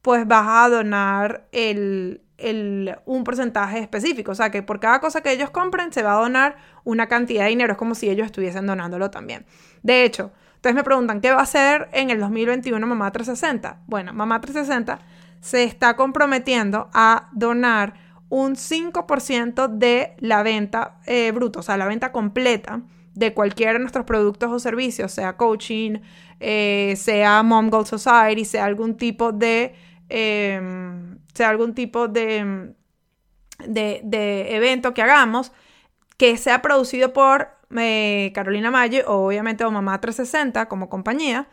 pues 0.01 0.27
vas 0.27 0.45
a 0.47 0.69
donar 0.69 1.47
el, 1.51 2.21
un 3.05 3.23
porcentaje 3.23 3.79
específico. 3.79 4.31
O 4.31 4.35
sea, 4.35 4.51
que 4.51 4.63
por 4.63 4.79
cada 4.79 4.99
cosa 4.99 5.21
que 5.21 5.31
ellos 5.31 5.49
compren 5.49 5.91
se 5.91 6.03
va 6.03 6.13
a 6.13 6.21
donar 6.21 6.57
una 6.83 7.07
cantidad 7.07 7.43
de 7.43 7.49
dinero. 7.49 7.73
Es 7.73 7.77
como 7.77 7.95
si 7.95 8.09
ellos 8.09 8.25
estuviesen 8.25 8.65
donándolo 8.67 9.09
también. 9.09 9.45
De 9.83 10.03
hecho, 10.03 10.31
ustedes 10.55 10.75
me 10.75 10.83
preguntan, 10.83 11.21
¿qué 11.21 11.31
va 11.31 11.39
a 11.39 11.43
hacer 11.43 11.89
en 11.93 12.09
el 12.09 12.19
2021 12.19 12.85
Mamá 12.85 13.11
360? 13.11 13.81
Bueno, 13.87 14.13
Mamá 14.13 14.39
360 14.39 14.99
se 15.41 15.63
está 15.63 15.95
comprometiendo 15.95 16.89
a 16.93 17.29
donar 17.31 17.93
un 18.29 18.55
5% 18.55 19.67
de 19.67 20.15
la 20.19 20.43
venta 20.43 20.99
eh, 21.05 21.31
bruta, 21.31 21.59
o 21.59 21.63
sea, 21.63 21.77
la 21.77 21.87
venta 21.87 22.11
completa 22.11 22.81
de 23.13 23.33
cualquiera 23.33 23.73
de 23.73 23.79
nuestros 23.79 24.05
productos 24.05 24.51
o 24.51 24.59
servicios, 24.59 25.11
sea 25.11 25.35
coaching, 25.35 25.99
eh, 26.39 26.93
sea 26.95 27.43
Mom 27.43 27.69
Society, 27.85 28.45
sea 28.45 28.65
algún 28.65 28.95
tipo 28.95 29.31
de 29.31 29.75
Em, 30.09 31.19
sea 31.35 31.49
algún 31.49 31.75
tipo 31.75 32.07
de, 32.07 32.73
de, 33.67 34.55
evento 34.55 34.93
que 34.95 35.03
hagamos 35.03 35.51
que 36.17 36.35
sea 36.37 36.61
producido 36.63 37.13
por 37.13 37.49
eh, 37.77 38.31
Carolina 38.33 38.71
Mayo 38.71 39.03
o 39.07 39.27
obviamente 39.27 39.63
o 39.63 39.71
Mamá 39.71 40.01
360 40.01 40.67
como 40.67 40.89
compañía, 40.89 41.47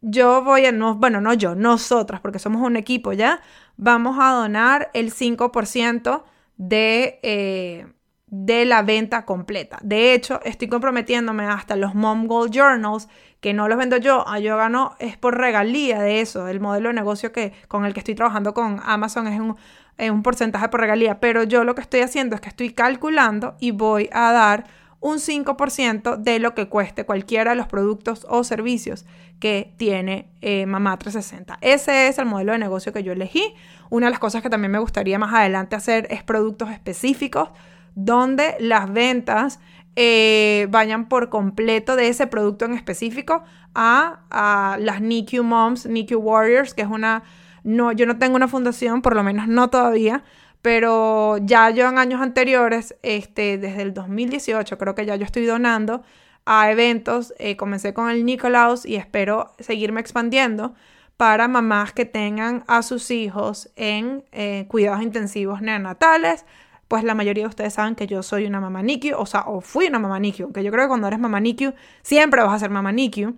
yo 0.00 0.42
voy 0.42 0.66
a, 0.66 0.72
no, 0.72 0.94
bueno, 0.94 1.20
no 1.20 1.34
yo, 1.34 1.54
nosotras, 1.54 2.20
porque 2.20 2.38
somos 2.38 2.62
un 2.62 2.76
equipo 2.76 3.12
ya, 3.12 3.40
vamos 3.76 4.16
a 4.20 4.32
donar 4.32 4.90
el 4.94 5.12
5% 5.12 6.24
de, 6.56 7.18
eh, 7.22 7.86
de 8.26 8.64
la 8.64 8.82
venta 8.82 9.24
completa. 9.24 9.78
De 9.82 10.14
hecho, 10.14 10.40
estoy 10.44 10.68
comprometiéndome 10.68 11.44
hasta 11.44 11.76
los 11.76 11.94
Mom 11.94 12.28
Journals, 12.28 13.08
que 13.40 13.54
no 13.54 13.68
los 13.68 13.78
vendo 13.78 13.96
yo, 13.96 14.24
ah, 14.26 14.38
yo 14.38 14.56
gano, 14.56 14.94
es 14.98 15.16
por 15.16 15.38
regalía 15.38 16.00
de 16.00 16.20
eso. 16.20 16.48
El 16.48 16.60
modelo 16.60 16.88
de 16.88 16.94
negocio 16.94 17.32
que, 17.32 17.52
con 17.68 17.84
el 17.84 17.94
que 17.94 18.00
estoy 18.00 18.14
trabajando 18.14 18.54
con 18.54 18.80
Amazon 18.84 19.26
es 19.26 19.40
un, 19.40 19.56
es 19.98 20.10
un 20.10 20.22
porcentaje 20.22 20.68
por 20.68 20.80
regalía, 20.80 21.20
pero 21.20 21.42
yo 21.44 21.64
lo 21.64 21.74
que 21.74 21.80
estoy 21.82 22.00
haciendo 22.00 22.34
es 22.34 22.40
que 22.40 22.48
estoy 22.48 22.70
calculando 22.72 23.56
y 23.58 23.70
voy 23.72 24.08
a 24.12 24.32
dar 24.32 24.66
un 25.00 25.16
5% 25.16 26.16
de 26.16 26.38
lo 26.38 26.54
que 26.54 26.68
cueste 26.68 27.04
cualquiera 27.04 27.52
de 27.52 27.56
los 27.56 27.66
productos 27.66 28.26
o 28.28 28.44
servicios 28.44 29.06
que 29.38 29.72
tiene 29.78 30.28
eh, 30.42 30.66
Mamá 30.66 30.98
360. 30.98 31.58
Ese 31.62 32.08
es 32.08 32.18
el 32.18 32.26
modelo 32.26 32.52
de 32.52 32.58
negocio 32.58 32.92
que 32.92 33.02
yo 33.02 33.12
elegí. 33.12 33.54
Una 33.88 34.06
de 34.06 34.10
las 34.10 34.20
cosas 34.20 34.42
que 34.42 34.50
también 34.50 34.72
me 34.72 34.78
gustaría 34.78 35.18
más 35.18 35.32
adelante 35.32 35.74
hacer 35.74 36.06
es 36.10 36.22
productos 36.22 36.70
específicos 36.70 37.48
donde 37.94 38.56
las 38.60 38.92
ventas 38.92 39.58
eh, 39.96 40.68
vayan 40.70 41.08
por 41.08 41.30
completo 41.30 41.96
de 41.96 42.08
ese 42.08 42.26
producto 42.26 42.64
en 42.64 42.74
específico 42.74 43.42
a, 43.74 44.76
las 44.78 45.00
NICU 45.00 45.42
Moms, 45.42 45.86
NICU 45.86 46.16
Warriors, 46.16 46.74
que 46.74 46.82
es 46.82 46.88
una, 46.88 47.22
no, 47.64 47.92
yo 47.92 48.06
no 48.06 48.18
tengo 48.18 48.36
una 48.36 48.48
fundación, 48.48 49.02
por 49.02 49.16
lo 49.16 49.22
menos 49.22 49.48
no 49.48 49.68
todavía, 49.68 50.22
pero 50.62 51.38
ya 51.38 51.70
yo 51.70 51.88
en 51.88 51.98
años 51.98 52.20
anteriores, 52.20 52.96
este, 53.02 53.58
desde 53.58 53.82
el 53.82 53.94
2018, 53.94 54.76
creo 54.78 54.94
que 54.94 55.06
ya 55.06 55.16
yo 55.16 55.24
estoy 55.24 55.46
donando 55.46 56.02
a 56.44 56.70
eventos, 56.70 57.34
eh, 57.38 57.56
comencé 57.56 57.94
con 57.94 58.10
el 58.10 58.24
Nicolaus 58.24 58.84
y 58.84 58.96
espero 58.96 59.54
seguirme 59.58 60.00
expandiendo 60.00 60.74
para 61.16 61.48
mamás 61.48 61.92
que 61.92 62.06
tengan 62.06 62.64
a 62.66 62.82
sus 62.82 63.10
hijos 63.10 63.70
en 63.76 64.24
eh, 64.32 64.66
cuidados 64.68 65.02
intensivos 65.02 65.60
neonatales, 65.60 66.46
pues 66.88 67.04
la 67.04 67.14
mayoría 67.14 67.44
de 67.44 67.48
ustedes 67.48 67.74
saben 67.74 67.94
que 67.94 68.06
yo 68.06 68.22
soy 68.22 68.46
una 68.46 68.60
mamá 68.60 68.82
NICU, 68.82 69.14
o 69.16 69.26
sea, 69.26 69.42
o 69.42 69.60
fui 69.60 69.86
una 69.86 69.98
mamá 69.98 70.18
NICU, 70.18 70.44
aunque 70.44 70.64
yo 70.64 70.72
creo 70.72 70.84
que 70.84 70.88
cuando 70.88 71.06
eres 71.06 71.20
mamá 71.20 71.38
NICU 71.38 71.74
siempre 72.02 72.42
vas 72.42 72.54
a 72.54 72.58
ser 72.58 72.70
mamá 72.70 72.90
NICU. 72.90 73.34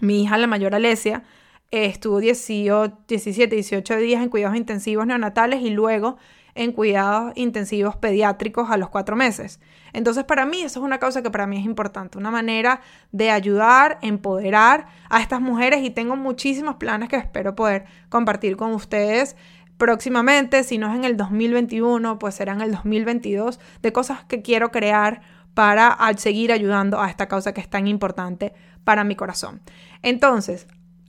Mi 0.00 0.22
hija, 0.24 0.36
la 0.36 0.46
mayor 0.46 0.74
Alesia, 0.74 1.22
estuvo 1.70 2.20
18, 2.20 2.98
17, 3.08 3.54
18 3.54 3.96
días 3.96 4.22
en 4.22 4.28
cuidados 4.28 4.56
intensivos 4.56 5.06
neonatales 5.06 5.62
y 5.62 5.70
luego 5.70 6.16
en 6.54 6.72
cuidados 6.72 7.32
intensivos 7.36 7.96
pediátricos 7.96 8.70
a 8.70 8.78
los 8.78 8.88
cuatro 8.88 9.14
meses. 9.14 9.60
Entonces, 9.92 10.24
para 10.24 10.46
mí, 10.46 10.62
eso 10.62 10.80
es 10.80 10.84
una 10.84 10.98
causa 10.98 11.22
que 11.22 11.30
para 11.30 11.46
mí 11.46 11.58
es 11.58 11.64
importante, 11.64 12.18
una 12.18 12.30
manera 12.30 12.80
de 13.12 13.30
ayudar, 13.30 13.98
empoderar 14.00 14.86
a 15.10 15.20
estas 15.20 15.40
mujeres 15.40 15.84
y 15.84 15.90
tengo 15.90 16.16
muchísimos 16.16 16.76
planes 16.76 17.08
que 17.08 17.16
espero 17.16 17.54
poder 17.54 17.84
compartir 18.08 18.56
con 18.56 18.72
ustedes 18.72 19.36
próximamente, 19.76 20.64
si 20.64 20.78
no 20.78 20.88
es 20.88 20.96
en 20.96 21.04
el 21.04 21.16
2021, 21.16 22.18
pues 22.18 22.34
será 22.34 22.54
en 22.54 22.62
el 22.62 22.72
2022, 22.72 23.60
de 23.82 23.92
cosas 23.92 24.24
que 24.24 24.40
quiero 24.40 24.70
crear 24.70 25.20
para 25.52 25.98
seguir 26.16 26.52
ayudando 26.52 27.00
a 27.00 27.08
esta 27.08 27.28
causa 27.28 27.52
que 27.52 27.60
es 27.60 27.68
tan 27.68 27.86
importante 27.86 28.54
para 28.84 29.04
mi 29.04 29.16
corazón. 29.16 29.60
Entonces, 30.02 30.66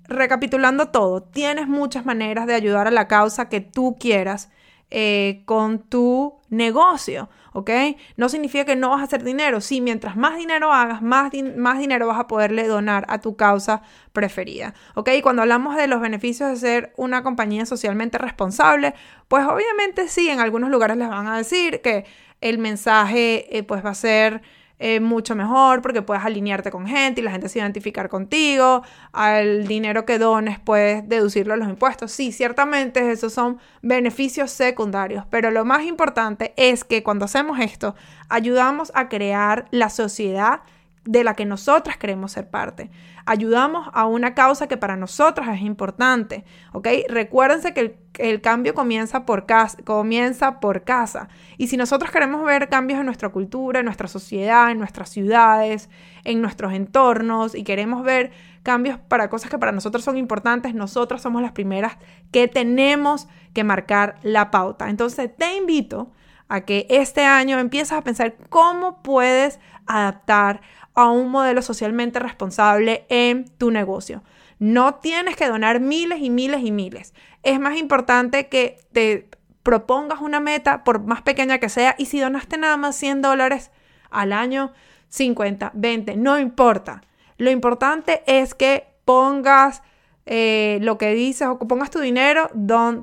recapitulando 0.08 0.90
todo, 0.90 1.22
tienes 1.22 1.68
muchas 1.68 2.06
maneras 2.06 2.48
de 2.48 2.56
ayudar 2.56 2.88
a 2.88 2.92
la 2.92 3.08
causa 3.08 3.50
que 3.50 3.62
tú 3.62 3.96
quieras 4.00 4.50
eh, 4.90 5.42
con 5.46 5.80
tu 5.80 6.36
negocio, 6.50 7.30
¿ok? 7.52 7.70
No 8.16 8.30
significa 8.30 8.64
que 8.64 8.78
no 8.78 8.92
vas 8.92 9.02
a 9.02 9.04
hacer 9.04 9.24
dinero. 9.24 9.60
Sí, 9.60 9.82
mientras 9.82 10.16
más 10.16 10.38
dinero 10.38 10.72
hagas, 10.72 11.02
más, 11.02 11.32
más 11.58 11.80
dinero 11.80 12.08
vas 12.08 12.20
a 12.20 12.28
poderle 12.28 12.68
donar 12.68 13.06
a 13.10 13.20
tu 13.20 13.36
causa 13.36 13.82
preferida, 14.14 14.74
¿ok? 14.96 15.10
Cuando 15.22 15.42
hablamos 15.42 15.76
de 15.76 15.88
los 15.88 16.00
beneficios 16.00 16.50
de 16.50 16.56
ser 16.56 16.94
una 16.96 17.22
compañía 17.22 17.66
socialmente 17.66 18.18
responsable, 18.18 18.94
pues 19.28 19.46
obviamente 19.46 20.08
sí, 20.08 20.30
en 20.30 20.40
algunos 20.40 20.70
lugares 20.70 20.96
les 20.96 21.10
van 21.10 21.28
a 21.28 21.38
decir 21.38 21.82
que 21.82 22.06
el 22.40 22.58
mensaje 22.58 23.58
eh, 23.58 23.64
pues 23.64 23.84
va 23.84 23.90
a 23.90 23.96
ser 23.96 24.42
eh, 24.80 25.00
mucho 25.00 25.36
mejor 25.36 25.82
porque 25.82 26.02
puedes 26.04 26.24
alinearte 26.24 26.70
con 26.70 26.86
gente 26.86 27.22
y 27.22 27.24
la 27.24 27.32
gente 27.32 27.50
se 27.50 27.60
identificar 27.60 28.10
contigo, 28.10 28.84
al 29.12 29.68
dinero 29.68 30.06
que 30.06 30.20
dones 30.20 30.60
puedes 30.60 31.08
deducirlo 31.10 31.56
a 31.56 31.58
los 31.58 31.68
impuestos. 31.68 32.12
Sí, 32.12 32.32
ciertamente 32.32 33.12
esos 33.12 33.34
son 33.34 33.58
beneficios 33.82 34.52
secundarios, 34.52 35.26
pero 35.30 35.50
lo 35.50 35.66
más 35.66 35.84
importante 35.84 36.54
es 36.58 36.84
que 36.84 37.02
cuando 37.02 37.26
hacemos 37.26 37.60
esto, 37.60 37.96
ayudamos 38.30 38.92
a 38.94 39.10
crear 39.10 39.68
la 39.72 39.90
sociedad 39.90 40.62
de 41.08 41.24
la 41.24 41.36
que 41.36 41.46
nosotras 41.46 41.98
queremos 41.98 42.34
ser 42.34 42.50
parte. 42.50 42.92
Ayudamos 43.26 43.90
a 43.94 44.06
una 44.06 44.36
causa 44.36 44.68
que 44.68 44.76
para 44.76 44.98
nosotras 44.98 45.48
es 45.56 45.62
importante, 45.62 46.44
¿ok? 46.74 46.88
Recuérdense 47.08 47.74
que 47.74 47.98
el, 48.18 48.42
cambio 48.42 48.74
comienza 48.74 49.26
por, 49.26 49.46
casa, 49.46 49.78
comienza 49.86 50.60
por 50.60 50.84
casa. 50.84 51.30
Y 51.58 51.68
si 51.68 51.78
nosotros 51.78 52.12
queremos 52.12 52.44
ver 52.44 52.68
cambios 52.68 53.00
en 53.00 53.06
nuestra 53.06 53.30
cultura, 53.30 53.80
en 53.80 53.86
nuestra 53.86 54.10
sociedad, 54.10 54.70
en 54.70 54.80
nuestras 54.80 55.10
ciudades, 55.10 55.90
en 56.26 56.42
nuestros 56.42 56.74
entornos, 56.74 57.56
y 57.56 57.64
queremos 57.64 58.04
ver 58.04 58.32
cambios 58.64 59.00
para 59.00 59.30
cosas 59.30 59.50
que 59.50 59.58
para 59.58 59.72
nosotros 59.72 60.04
son 60.04 60.18
importantes, 60.18 60.76
nosotras 60.76 61.22
somos 61.22 61.42
las 61.42 61.54
primeras 61.54 61.98
que 62.32 62.50
tenemos 62.50 63.30
que 63.54 63.64
marcar 63.64 64.16
la 64.24 64.52
pauta. 64.52 64.90
Entonces 64.90 65.34
te 65.38 65.56
invito 65.56 66.12
a 66.50 66.62
que 66.62 66.86
este 66.90 67.24
año 67.24 67.60
empieces 67.60 67.94
a 67.94 68.02
pensar 68.02 68.36
cómo 68.50 69.02
puedes 69.02 69.60
adaptar 69.88 70.62
a 70.98 71.12
un 71.12 71.30
modelo 71.30 71.62
socialmente 71.62 72.18
responsable 72.18 73.06
en 73.10 73.46
tu 73.60 73.70
negocio. 73.70 74.24
No 74.58 74.96
tienes 74.96 75.36
que 75.36 75.48
donar 75.48 75.80
miles 75.80 76.20
y 76.22 76.32
miles 76.32 76.62
y 76.64 76.72
miles. 76.72 77.14
Es 77.44 77.60
más 77.60 77.78
importante 77.78 78.48
que 78.48 78.80
te 78.94 79.30
propongas 79.62 80.22
una 80.22 80.40
meta, 80.40 80.84
por 80.84 81.04
más 81.04 81.22
pequeña 81.22 81.60
que 81.60 81.70
sea, 81.70 81.94
y 82.00 82.06
si 82.06 82.20
donaste 82.20 82.58
nada 82.58 82.78
más 82.78 82.96
100 82.96 83.22
dólares 83.22 83.70
al 84.10 84.34
año, 84.34 84.74
50, 85.10 85.72
20, 85.76 86.18
no 86.18 86.40
importa. 86.40 87.04
Lo 87.38 87.52
importante 87.52 88.24
es 88.26 88.56
que 88.56 88.88
pongas 89.06 89.84
eh, 90.26 90.80
lo 90.82 90.98
que 90.98 91.14
dices 91.14 91.48
o 91.48 91.60
que 91.60 91.68
pongas 91.68 91.92
tu 91.92 92.00
dinero 92.00 92.50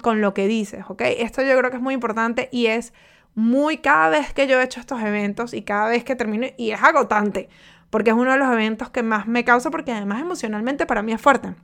con 0.03 0.21
lo 0.21 0.35
que 0.35 0.49
dices, 0.49 0.85
¿ok? 0.89 1.03
Esto 1.19 1.43
yo 1.43 1.57
creo 1.57 1.71
que 1.71 1.77
es 1.77 1.83
muy 1.83 1.95
importante 1.95 2.49
y 2.51 2.67
es 2.67 2.93
muy 3.35 3.79
cada 3.79 4.09
vez 4.09 4.33
que 4.33 4.47
yo 4.47 4.61
he 4.61 4.65
hecho 4.65 4.81
estos 4.81 5.01
eventos 5.01 5.55
y 5.55 5.63
cada 5.63 5.89
vez 5.89 6.05
que 6.05 6.17
termino, 6.17 6.47
y 6.57 6.71
es 6.71 6.83
agotante, 6.83 7.49
porque 7.95 8.11
es 8.11 8.17
uno 8.17 8.33
de 8.33 8.39
los 8.39 8.53
eventos 8.53 8.91
que 8.91 9.05
más 9.05 9.29
me 9.29 9.45
causa, 9.45 9.71
porque 9.71 9.93
además 9.93 10.21
emocionalmente 10.21 10.85
para 10.85 11.01
mí 11.05 11.13
es 11.13 11.21
fuerte. 11.21 11.55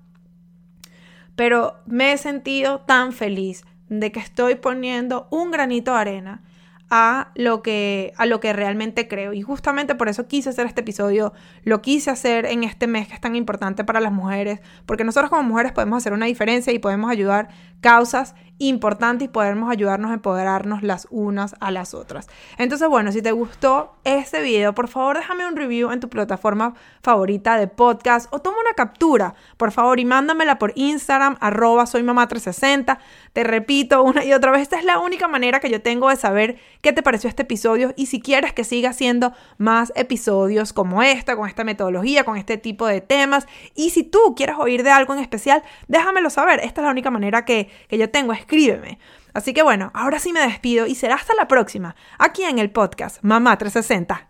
Pero 1.35 1.81
me 1.87 2.13
he 2.13 2.19
sentido 2.19 2.83
tan 2.83 3.13
feliz 3.13 3.65
de 3.89 4.13
que 4.13 4.21
estoy 4.21 4.55
poniendo 4.55 5.27
un 5.33 5.51
granito 5.51 5.93
de 5.93 5.99
arena 5.99 6.43
a 6.89 7.33
lo 7.35 7.63
que 7.63 8.13
a 8.17 8.27
lo 8.27 8.39
que 8.39 8.53
realmente 8.53 9.09
creo 9.09 9.33
y 9.33 9.43
justamente 9.43 9.97
por 9.97 10.09
eso 10.09 10.29
quise 10.29 10.51
hacer 10.51 10.67
este 10.67 10.83
episodio 10.83 11.33
lo 11.65 11.83
quise 11.83 12.11
hacer 12.11 12.47
en 12.47 12.65
este 12.65 12.87
mes 12.87 13.09
que 13.09 13.15
es 13.15 13.21
tan 13.21 13.37
importante 13.37 13.85
para 13.85 14.01
las 14.01 14.13
mujeres 14.13 14.61
porque 14.87 15.05
nosotros 15.05 15.31
como 15.31 15.45
mujeres 15.45 15.73
podemos 15.73 15.99
hacer 15.99 16.13
una 16.13 16.27
diferencia 16.27 16.73
y 16.73 16.79
podemos 16.81 17.11
ayudar 17.11 17.49
causas 17.81 18.35
importantes 18.59 19.25
y 19.25 19.29
podemos 19.29 19.71
ayudarnos 19.71 20.11
a 20.11 20.15
empoderarnos 20.15 20.83
las 20.83 21.09
unas 21.11 21.55
a 21.61 21.71
las 21.71 21.95
otras 21.95 22.29
entonces 22.59 22.87
bueno 22.89 23.11
si 23.11 23.23
te 23.23 23.33
gustó 23.33 23.95
este 24.05 24.43
video 24.43 24.75
por 24.75 24.89
favor 24.89 25.17
déjame 25.17 25.47
un 25.47 25.57
review 25.57 25.91
en 25.91 26.01
tu 26.01 26.11
plataforma 26.11 26.75
favorita 27.03 27.57
de 27.57 27.69
podcast 27.69 28.29
o 28.33 28.41
toma 28.41 28.59
una 28.61 28.75
captura 28.75 29.35
por 29.57 29.73
favor 29.73 29.99
y 29.99 30.05
mándamela 30.05 30.59
por 30.59 30.73
Instagram 30.77 31.39
arroba 31.41 31.87
soy 31.87 32.03
mamá 32.03 32.29
360 32.29 32.99
te 33.33 33.45
repito 33.45 34.03
una 34.03 34.25
y 34.25 34.35
otra 34.35 34.51
vez 34.51 34.61
esta 34.61 34.77
es 34.77 34.85
la 34.85 34.99
única 34.99 35.27
manera 35.27 35.61
que 35.61 35.71
yo 35.71 35.81
tengo 35.81 36.11
de 36.11 36.17
saber 36.17 36.59
qué 36.83 36.93
te 36.93 37.03
pareció 37.03 37.29
este 37.29 37.43
episodio 37.43 37.95
y 37.97 38.07
si 38.07 38.21
quieres 38.21 38.53
que 38.53 38.65
siga 38.65 38.91
haciendo 38.91 39.33
más 39.59 39.93
episodios 39.95 40.73
como 40.73 41.03
esta, 41.03 41.37
con 41.37 41.49
esta 41.49 41.65
metodología, 41.65 42.25
con 42.25 42.37
este 42.37 42.57
tipo 42.57 42.87
de 42.87 43.01
temas. 43.01 43.47
Y 43.75 43.91
si 43.91 44.03
tú 44.03 44.35
quieres 44.37 44.57
oír 44.59 44.83
de 44.83 44.91
algo 44.91 45.15
en 45.15 45.21
especial, 45.21 45.63
déjamelo 45.89 46.31
saber. 46.31 46.61
Esta 46.61 46.81
es 46.81 46.85
la 46.85 46.91
única 46.91 47.11
manera 47.11 47.45
que, 47.45 47.70
que 47.89 47.99
yo 47.99 48.11
tengo. 48.11 48.33
Escríbeme. 48.33 48.99
Así 49.35 49.53
que 49.53 49.63
bueno, 49.63 49.91
ahora 49.95 50.19
sí 50.19 50.33
me 50.33 50.41
despido 50.41 50.87
y 50.87 50.95
será 50.95 51.15
hasta 51.15 51.35
la 51.35 51.47
próxima, 51.47 51.95
aquí 52.19 52.43
en 52.43 52.59
el 52.59 52.71
podcast 52.71 53.19
Mamá 53.23 53.57
360. 53.57 54.30